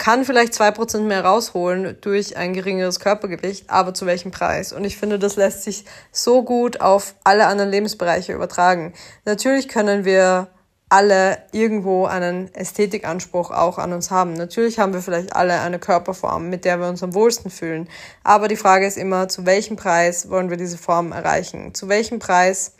kann 0.03 0.25
vielleicht 0.25 0.53
zwei 0.53 0.69
Prozent 0.69 1.05
mehr 1.05 1.23
rausholen 1.23 1.95
durch 2.01 2.35
ein 2.35 2.53
geringeres 2.53 2.99
Körpergewicht, 2.99 3.69
aber 3.69 3.93
zu 3.93 4.05
welchem 4.05 4.31
Preis? 4.31 4.73
Und 4.73 4.83
ich 4.83 4.97
finde, 4.97 5.17
das 5.17 5.37
lässt 5.37 5.63
sich 5.63 5.85
so 6.11 6.43
gut 6.43 6.81
auf 6.81 7.15
alle 7.23 7.47
anderen 7.47 7.71
Lebensbereiche 7.71 8.33
übertragen. 8.33 8.91
Natürlich 9.23 9.69
können 9.69 10.03
wir 10.03 10.49
alle 10.89 11.37
irgendwo 11.53 12.05
einen 12.05 12.53
Ästhetikanspruch 12.53 13.51
auch 13.51 13.77
an 13.77 13.93
uns 13.93 14.11
haben. 14.11 14.33
Natürlich 14.33 14.77
haben 14.77 14.91
wir 14.91 15.01
vielleicht 15.01 15.37
alle 15.37 15.61
eine 15.61 15.79
Körperform, 15.79 16.49
mit 16.49 16.65
der 16.65 16.81
wir 16.81 16.89
uns 16.89 17.01
am 17.01 17.13
wohlsten 17.13 17.49
fühlen. 17.49 17.87
Aber 18.25 18.49
die 18.49 18.57
Frage 18.57 18.85
ist 18.85 18.97
immer, 18.97 19.29
zu 19.29 19.45
welchem 19.45 19.77
Preis 19.77 20.29
wollen 20.29 20.49
wir 20.49 20.57
diese 20.57 20.77
Form 20.77 21.13
erreichen? 21.13 21.73
Zu 21.73 21.87
welchem 21.87 22.19
Preis 22.19 22.73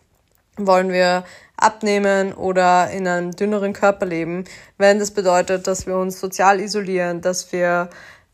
wollen 0.57 0.92
wir 0.92 1.24
abnehmen 1.57 2.33
oder 2.33 2.89
in 2.92 3.07
einem 3.07 3.31
dünneren 3.31 3.74
Körper 3.74 4.05
leben, 4.05 4.44
wenn 4.77 5.00
das 5.00 5.11
bedeutet, 5.11 5.68
dass 5.68 5.87
wir 5.87 5.98
uns 5.98 6.20
sozial 6.20 6.59
isolieren, 6.59 7.22
dass 7.22 7.51
wir 7.51 7.89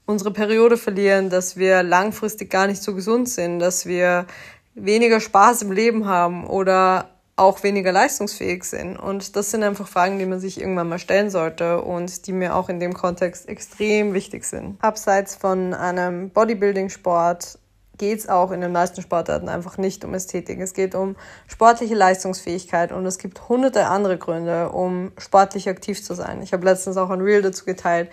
unsere 0.05 0.31
Periode 0.31 0.77
verlieren, 0.77 1.29
dass 1.29 1.55
wir 1.55 1.83
langfristig 1.83 2.49
gar 2.49 2.67
nicht 2.67 2.81
so 2.81 2.95
gesund 2.95 3.29
sind, 3.29 3.59
dass 3.59 3.85
wir 3.85 4.25
weniger 4.73 5.19
Spaß 5.19 5.61
im 5.61 5.71
Leben 5.71 6.07
haben 6.07 6.47
oder 6.47 7.09
auch 7.35 7.63
weniger 7.63 7.91
leistungsfähig 7.91 8.63
sind. 8.63 8.97
Und 8.97 9.35
das 9.35 9.51
sind 9.51 9.63
einfach 9.63 9.87
Fragen, 9.87 10.19
die 10.19 10.25
man 10.25 10.39
sich 10.39 10.59
irgendwann 10.59 10.89
mal 10.89 10.99
stellen 10.99 11.29
sollte 11.29 11.81
und 11.81 12.27
die 12.27 12.33
mir 12.33 12.55
auch 12.55 12.69
in 12.69 12.79
dem 12.79 12.93
Kontext 12.93 13.47
extrem 13.47 14.13
wichtig 14.13 14.43
sind. 14.43 14.77
Abseits 14.83 15.35
von 15.35 15.73
einem 15.73 16.31
Bodybuilding-Sport 16.31 17.59
geht 17.99 18.19
es 18.19 18.29
auch 18.29 18.49
in 18.49 18.61
den 18.61 18.71
meisten 18.71 19.03
Sportarten 19.03 19.47
einfach 19.47 19.77
nicht 19.77 20.03
um 20.03 20.15
Ästhetik. 20.15 20.59
Es 20.59 20.73
geht 20.73 20.95
um 20.95 21.15
sportliche 21.47 21.93
Leistungsfähigkeit 21.93 22.91
und 22.91 23.05
es 23.05 23.19
gibt 23.19 23.47
hunderte 23.47 23.85
andere 23.85 24.17
Gründe, 24.17 24.69
um 24.69 25.11
sportlich 25.19 25.69
aktiv 25.69 26.03
zu 26.03 26.15
sein. 26.15 26.41
Ich 26.41 26.51
habe 26.51 26.65
letztens 26.65 26.97
auch 26.97 27.11
ein 27.11 27.21
Reel 27.21 27.43
dazu 27.43 27.65
geteilt, 27.65 28.09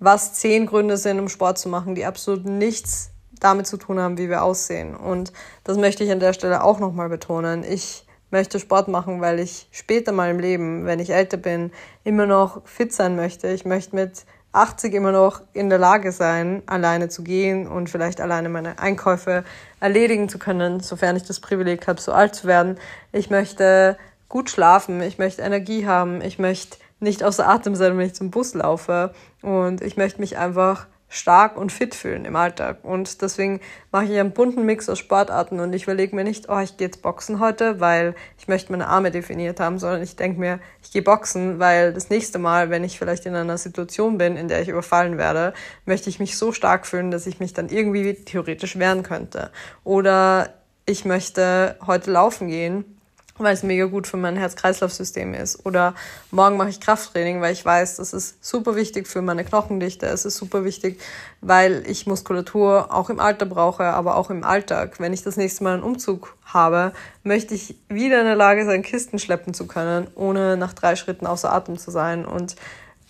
was 0.00 0.34
zehn 0.34 0.66
Gründe 0.66 0.98
sind, 0.98 1.18
um 1.18 1.28
Sport 1.28 1.58
zu 1.58 1.70
machen, 1.70 1.94
die 1.94 2.04
absolut 2.04 2.44
nichts 2.44 3.10
damit 3.40 3.66
zu 3.66 3.76
tun 3.76 3.98
haben, 3.98 4.18
wie 4.18 4.28
wir 4.28 4.42
aussehen. 4.42 4.94
Und 4.94 5.32
das 5.64 5.78
möchte 5.78 6.04
ich 6.04 6.10
an 6.10 6.20
der 6.20 6.32
Stelle 6.32 6.62
auch 6.62 6.80
nochmal 6.80 7.08
betonen. 7.08 7.64
Ich 7.64 8.04
möchte 8.30 8.60
Sport 8.60 8.88
machen, 8.88 9.20
weil 9.20 9.38
ich 9.38 9.68
später 9.70 10.12
mal 10.12 10.30
im 10.30 10.38
Leben, 10.38 10.84
wenn 10.84 10.98
ich 10.98 11.10
älter 11.10 11.36
bin, 11.36 11.72
immer 12.04 12.26
noch 12.26 12.66
fit 12.66 12.92
sein 12.92 13.16
möchte. 13.16 13.48
Ich 13.48 13.64
möchte 13.64 13.96
mit 13.96 14.26
80 14.58 14.92
immer 14.94 15.12
noch 15.12 15.40
in 15.52 15.70
der 15.70 15.78
Lage 15.78 16.12
sein, 16.12 16.62
alleine 16.66 17.08
zu 17.08 17.22
gehen 17.22 17.66
und 17.66 17.88
vielleicht 17.88 18.20
alleine 18.20 18.48
meine 18.48 18.78
Einkäufe 18.78 19.44
erledigen 19.80 20.28
zu 20.28 20.38
können, 20.38 20.80
sofern 20.80 21.16
ich 21.16 21.24
das 21.24 21.40
Privileg 21.40 21.86
habe, 21.86 22.00
so 22.00 22.12
alt 22.12 22.34
zu 22.34 22.46
werden. 22.46 22.78
Ich 23.12 23.30
möchte 23.30 23.96
gut 24.28 24.50
schlafen, 24.50 25.00
ich 25.00 25.18
möchte 25.18 25.42
Energie 25.42 25.86
haben, 25.86 26.20
ich 26.20 26.38
möchte 26.38 26.78
nicht 27.00 27.22
außer 27.22 27.48
Atem 27.48 27.74
sein, 27.74 27.96
wenn 27.96 28.06
ich 28.06 28.14
zum 28.14 28.30
Bus 28.30 28.54
laufe 28.54 29.14
und 29.42 29.80
ich 29.80 29.96
möchte 29.96 30.20
mich 30.20 30.36
einfach 30.36 30.86
stark 31.08 31.56
und 31.56 31.72
fit 31.72 31.94
fühlen 31.94 32.24
im 32.24 32.36
Alltag. 32.36 32.78
Und 32.82 33.22
deswegen 33.22 33.60
mache 33.90 34.04
ich 34.04 34.18
einen 34.18 34.32
bunten 34.32 34.64
Mix 34.64 34.88
aus 34.88 34.98
Sportarten 34.98 35.60
und 35.60 35.72
ich 35.72 35.84
überlege 35.84 36.14
mir 36.14 36.24
nicht, 36.24 36.48
oh, 36.48 36.58
ich 36.58 36.76
gehe 36.76 36.88
jetzt 36.88 37.02
boxen 37.02 37.40
heute, 37.40 37.80
weil 37.80 38.14
ich 38.38 38.48
möchte 38.48 38.72
meine 38.72 38.88
Arme 38.88 39.10
definiert 39.10 39.58
haben, 39.58 39.78
sondern 39.78 40.02
ich 40.02 40.16
denke 40.16 40.38
mir, 40.38 40.60
ich 40.82 40.92
gehe 40.92 41.02
boxen, 41.02 41.58
weil 41.58 41.94
das 41.94 42.10
nächste 42.10 42.38
Mal, 42.38 42.70
wenn 42.70 42.84
ich 42.84 42.98
vielleicht 42.98 43.24
in 43.26 43.34
einer 43.34 43.58
Situation 43.58 44.18
bin, 44.18 44.36
in 44.36 44.48
der 44.48 44.60
ich 44.60 44.68
überfallen 44.68 45.16
werde, 45.16 45.54
möchte 45.86 46.10
ich 46.10 46.18
mich 46.18 46.36
so 46.36 46.52
stark 46.52 46.86
fühlen, 46.86 47.10
dass 47.10 47.26
ich 47.26 47.40
mich 47.40 47.54
dann 47.54 47.70
irgendwie 47.70 48.14
theoretisch 48.14 48.78
wehren 48.78 49.02
könnte. 49.02 49.50
Oder 49.84 50.50
ich 50.84 51.04
möchte 51.04 51.76
heute 51.86 52.10
laufen 52.10 52.48
gehen 52.48 52.97
weil 53.38 53.54
es 53.54 53.62
mega 53.62 53.86
gut 53.86 54.06
für 54.06 54.16
mein 54.16 54.36
Herz-Kreislauf-System 54.36 55.34
ist. 55.34 55.64
Oder 55.64 55.94
morgen 56.30 56.56
mache 56.56 56.70
ich 56.70 56.80
Krafttraining, 56.80 57.40
weil 57.40 57.52
ich 57.52 57.64
weiß, 57.64 57.96
das 57.96 58.12
ist 58.12 58.44
super 58.44 58.76
wichtig 58.76 59.08
für 59.08 59.22
meine 59.22 59.44
Knochendichte. 59.44 60.06
Es 60.06 60.24
ist 60.24 60.36
super 60.36 60.64
wichtig, 60.64 61.00
weil 61.40 61.84
ich 61.86 62.06
Muskulatur 62.06 62.92
auch 62.92 63.10
im 63.10 63.20
Alter 63.20 63.46
brauche, 63.46 63.84
aber 63.84 64.16
auch 64.16 64.30
im 64.30 64.44
Alltag. 64.44 65.00
Wenn 65.00 65.12
ich 65.12 65.22
das 65.22 65.36
nächste 65.36 65.64
Mal 65.64 65.74
einen 65.74 65.82
Umzug 65.82 66.36
habe, 66.44 66.92
möchte 67.22 67.54
ich 67.54 67.76
wieder 67.88 68.20
in 68.20 68.26
der 68.26 68.36
Lage 68.36 68.64
sein, 68.64 68.82
Kisten 68.82 69.18
schleppen 69.18 69.54
zu 69.54 69.66
können, 69.66 70.08
ohne 70.14 70.56
nach 70.56 70.72
drei 70.72 70.96
Schritten 70.96 71.26
außer 71.26 71.52
Atem 71.52 71.78
zu 71.78 71.90
sein 71.90 72.24
und 72.24 72.56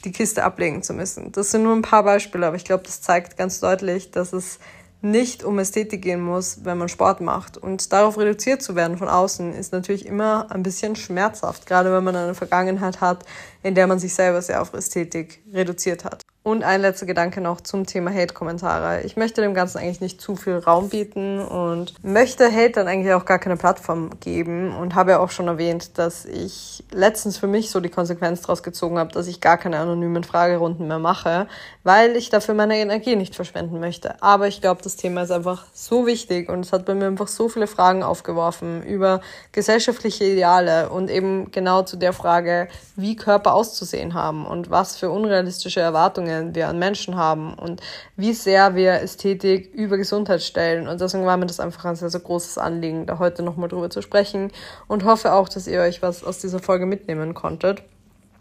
die 0.04 0.12
Kiste 0.12 0.44
ablegen 0.44 0.82
zu 0.82 0.92
müssen. 0.92 1.32
Das 1.32 1.50
sind 1.50 1.62
nur 1.64 1.74
ein 1.74 1.82
paar 1.82 2.04
Beispiele, 2.04 2.46
aber 2.46 2.56
ich 2.56 2.64
glaube, 2.64 2.84
das 2.84 3.00
zeigt 3.00 3.36
ganz 3.36 3.60
deutlich, 3.60 4.10
dass 4.10 4.32
es 4.32 4.58
nicht 5.00 5.44
um 5.44 5.58
Ästhetik 5.58 6.02
gehen 6.02 6.20
muss, 6.20 6.64
wenn 6.64 6.78
man 6.78 6.88
Sport 6.88 7.20
macht. 7.20 7.56
Und 7.56 7.92
darauf 7.92 8.18
reduziert 8.18 8.62
zu 8.62 8.74
werden 8.74 8.98
von 8.98 9.08
außen 9.08 9.54
ist 9.54 9.72
natürlich 9.72 10.06
immer 10.06 10.50
ein 10.50 10.62
bisschen 10.62 10.96
schmerzhaft, 10.96 11.66
gerade 11.66 11.92
wenn 11.92 12.04
man 12.04 12.16
eine 12.16 12.34
Vergangenheit 12.34 13.00
hat, 13.00 13.24
in 13.62 13.74
der 13.74 13.87
man 13.87 13.98
sich 13.98 14.14
selber 14.14 14.42
sehr 14.42 14.61
auf 14.61 14.72
Ästhetik 14.72 15.42
reduziert 15.52 16.04
hat. 16.04 16.24
Und 16.48 16.64
ein 16.64 16.80
letzter 16.80 17.04
Gedanke 17.04 17.42
noch 17.42 17.61
zum 17.61 17.84
Thema 17.84 18.11
Hate-Kommentare. 18.11 19.02
Ich 19.02 19.18
möchte 19.18 19.42
dem 19.42 19.52
Ganzen 19.52 19.76
eigentlich 19.76 20.00
nicht 20.00 20.18
zu 20.18 20.34
viel 20.34 20.56
Raum 20.56 20.88
bieten 20.88 21.40
und 21.40 21.92
möchte 22.02 22.50
Hate 22.50 22.72
dann 22.72 22.88
eigentlich 22.88 23.12
auch 23.12 23.26
gar 23.26 23.38
keine 23.38 23.58
Plattform 23.58 24.18
geben 24.20 24.74
und 24.74 24.94
habe 24.94 25.11
ja 25.11 25.18
auch 25.18 25.30
schon 25.30 25.46
erwähnt, 25.46 25.98
dass 25.98 26.24
ich 26.24 26.84
letztens 26.90 27.37
für 27.37 27.48
mich 27.48 27.70
so 27.70 27.80
die 27.80 27.90
Konsequenz 27.90 28.40
daraus 28.40 28.62
gezogen 28.62 28.98
habe, 28.98 29.12
dass 29.12 29.26
ich 29.26 29.42
gar 29.42 29.58
keine 29.58 29.78
anonymen 29.78 30.24
Fragerunden 30.24 30.88
mehr 30.88 30.98
mache, 30.98 31.48
weil 31.84 32.16
ich 32.16 32.30
dafür 32.30 32.54
meine 32.54 32.78
Energie 32.78 33.14
nicht 33.14 33.34
verschwenden 33.34 33.78
möchte. 33.78 34.22
Aber 34.22 34.48
ich 34.48 34.62
glaube, 34.62 34.80
das 34.82 34.96
Thema 34.96 35.24
ist 35.24 35.30
einfach 35.30 35.66
so 35.74 36.06
wichtig 36.06 36.48
und 36.48 36.61
es 36.64 36.72
hat 36.72 36.87
bei 36.87 36.94
mir 36.94 37.08
einfach 37.08 37.28
so 37.28 37.50
viele 37.50 37.66
Fragen 37.66 38.02
aufgeworfen 38.02 38.82
über 38.84 39.20
gesellschaftliche 39.52 40.24
Ideale 40.24 40.88
und 40.88 41.11
eben 41.11 41.50
genau 41.50 41.82
zu 41.82 41.98
der 41.98 42.14
Frage, 42.14 42.68
wie 42.96 43.16
Körper 43.16 43.52
auszusehen 43.52 44.14
haben 44.14 44.46
und 44.46 44.70
was 44.70 44.96
für 44.96 45.11
unrealistische 45.11 45.80
Erwartungen 45.80 46.38
Erwartungen 46.38 46.55
wir 46.55 46.68
an 46.68 46.79
Menschen 46.79 47.16
haben 47.16 47.55
und 47.55 47.81
wie 48.16 48.33
sehr 48.33 48.74
wir 48.74 49.01
Ästhetik 49.01 49.72
über 49.72 49.96
Gesundheit 49.96 50.42
stellen. 50.42 50.88
Und 50.88 51.01
deswegen 51.01 51.27
war 51.27 51.37
mir 51.37 51.46
das 51.46 51.61
einfach 51.61 51.85
ein 51.85 51.96
sehr, 51.96 52.11
sehr 52.11 52.20
großes 52.20 52.59
Anliegen, 52.59 53.07
da 53.07 53.18
heute 53.18 53.42
nochmal 53.42 53.68
drüber 53.68 53.90
zu 53.90 54.03
sprechen 54.03 54.51
und 54.87 55.05
hoffe 55.05 55.33
auch, 55.33 55.48
dass 55.48 55.66
ihr 55.66 55.81
euch 55.81 56.03
was 56.03 56.24
aus 56.24 56.38
dieser 56.38 56.59
Folge 56.59 56.87
mitnehmen 56.87 57.35
konntet. 57.35 57.83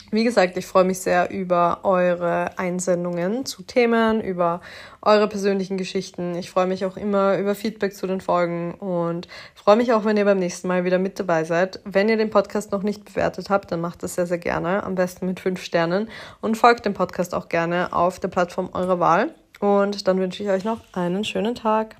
Wie 0.10 0.24
gesagt, 0.24 0.56
ich 0.56 0.66
freue 0.66 0.86
mich 0.86 1.00
sehr 1.00 1.32
über 1.32 1.82
eure 1.84 2.58
Einsendungen 2.58 3.46
zu 3.46 3.64
Themen, 3.64 4.22
über 4.22 4.62
eure 5.02 5.28
persönlichen 5.28 5.78
Geschichten. 5.78 6.36
Ich 6.36 6.50
freue 6.50 6.66
mich 6.66 6.86
auch 6.86 6.96
immer 6.96 7.38
über 7.38 7.56
Feedback 7.56 7.94
zu 7.94 8.08
den 8.08 8.22
Folgen 8.22 8.74
und 8.76 9.28
freue 9.54 9.76
mich 9.76 9.92
auch, 9.92 10.06
wenn 10.06 10.16
ihr 10.16 10.24
beim 10.24 10.40
nächsten 10.40 10.70
Mal 10.70 10.86
wieder 10.86 10.98
mit 10.98 11.20
dabei 11.20 11.44
seid. 11.44 11.82
Wenn 11.84 12.08
ihr 12.08 12.16
den 12.16 12.30
Podcast 12.30 12.72
noch 12.72 12.84
nicht 12.84 13.04
bewertet 13.04 13.50
habt, 13.50 13.70
dann 13.70 13.82
macht 13.82 14.02
das 14.02 14.16
sehr, 14.16 14.28
sehr 14.28 14.38
gerne. 14.38 14.84
Am 14.84 14.96
besten 14.96 15.26
mit 15.26 15.42
fünf 15.42 15.62
Sternen 15.62 16.08
und 16.40 16.56
folgt 16.56 16.86
dem 16.86 16.94
Podcast 16.94 17.36
auch 17.36 17.50
gerne 17.50 17.92
auf 17.92 18.22
der 18.22 18.30
Plattform 18.30 18.70
eurer 18.72 19.02
Wahl. 19.02 19.36
Und 19.60 20.08
dann 20.08 20.20
wünsche 20.20 20.42
ich 20.42 20.50
euch 20.50 20.64
noch 20.64 20.80
einen 20.94 21.26
schönen 21.26 21.56
Tag. 21.56 21.98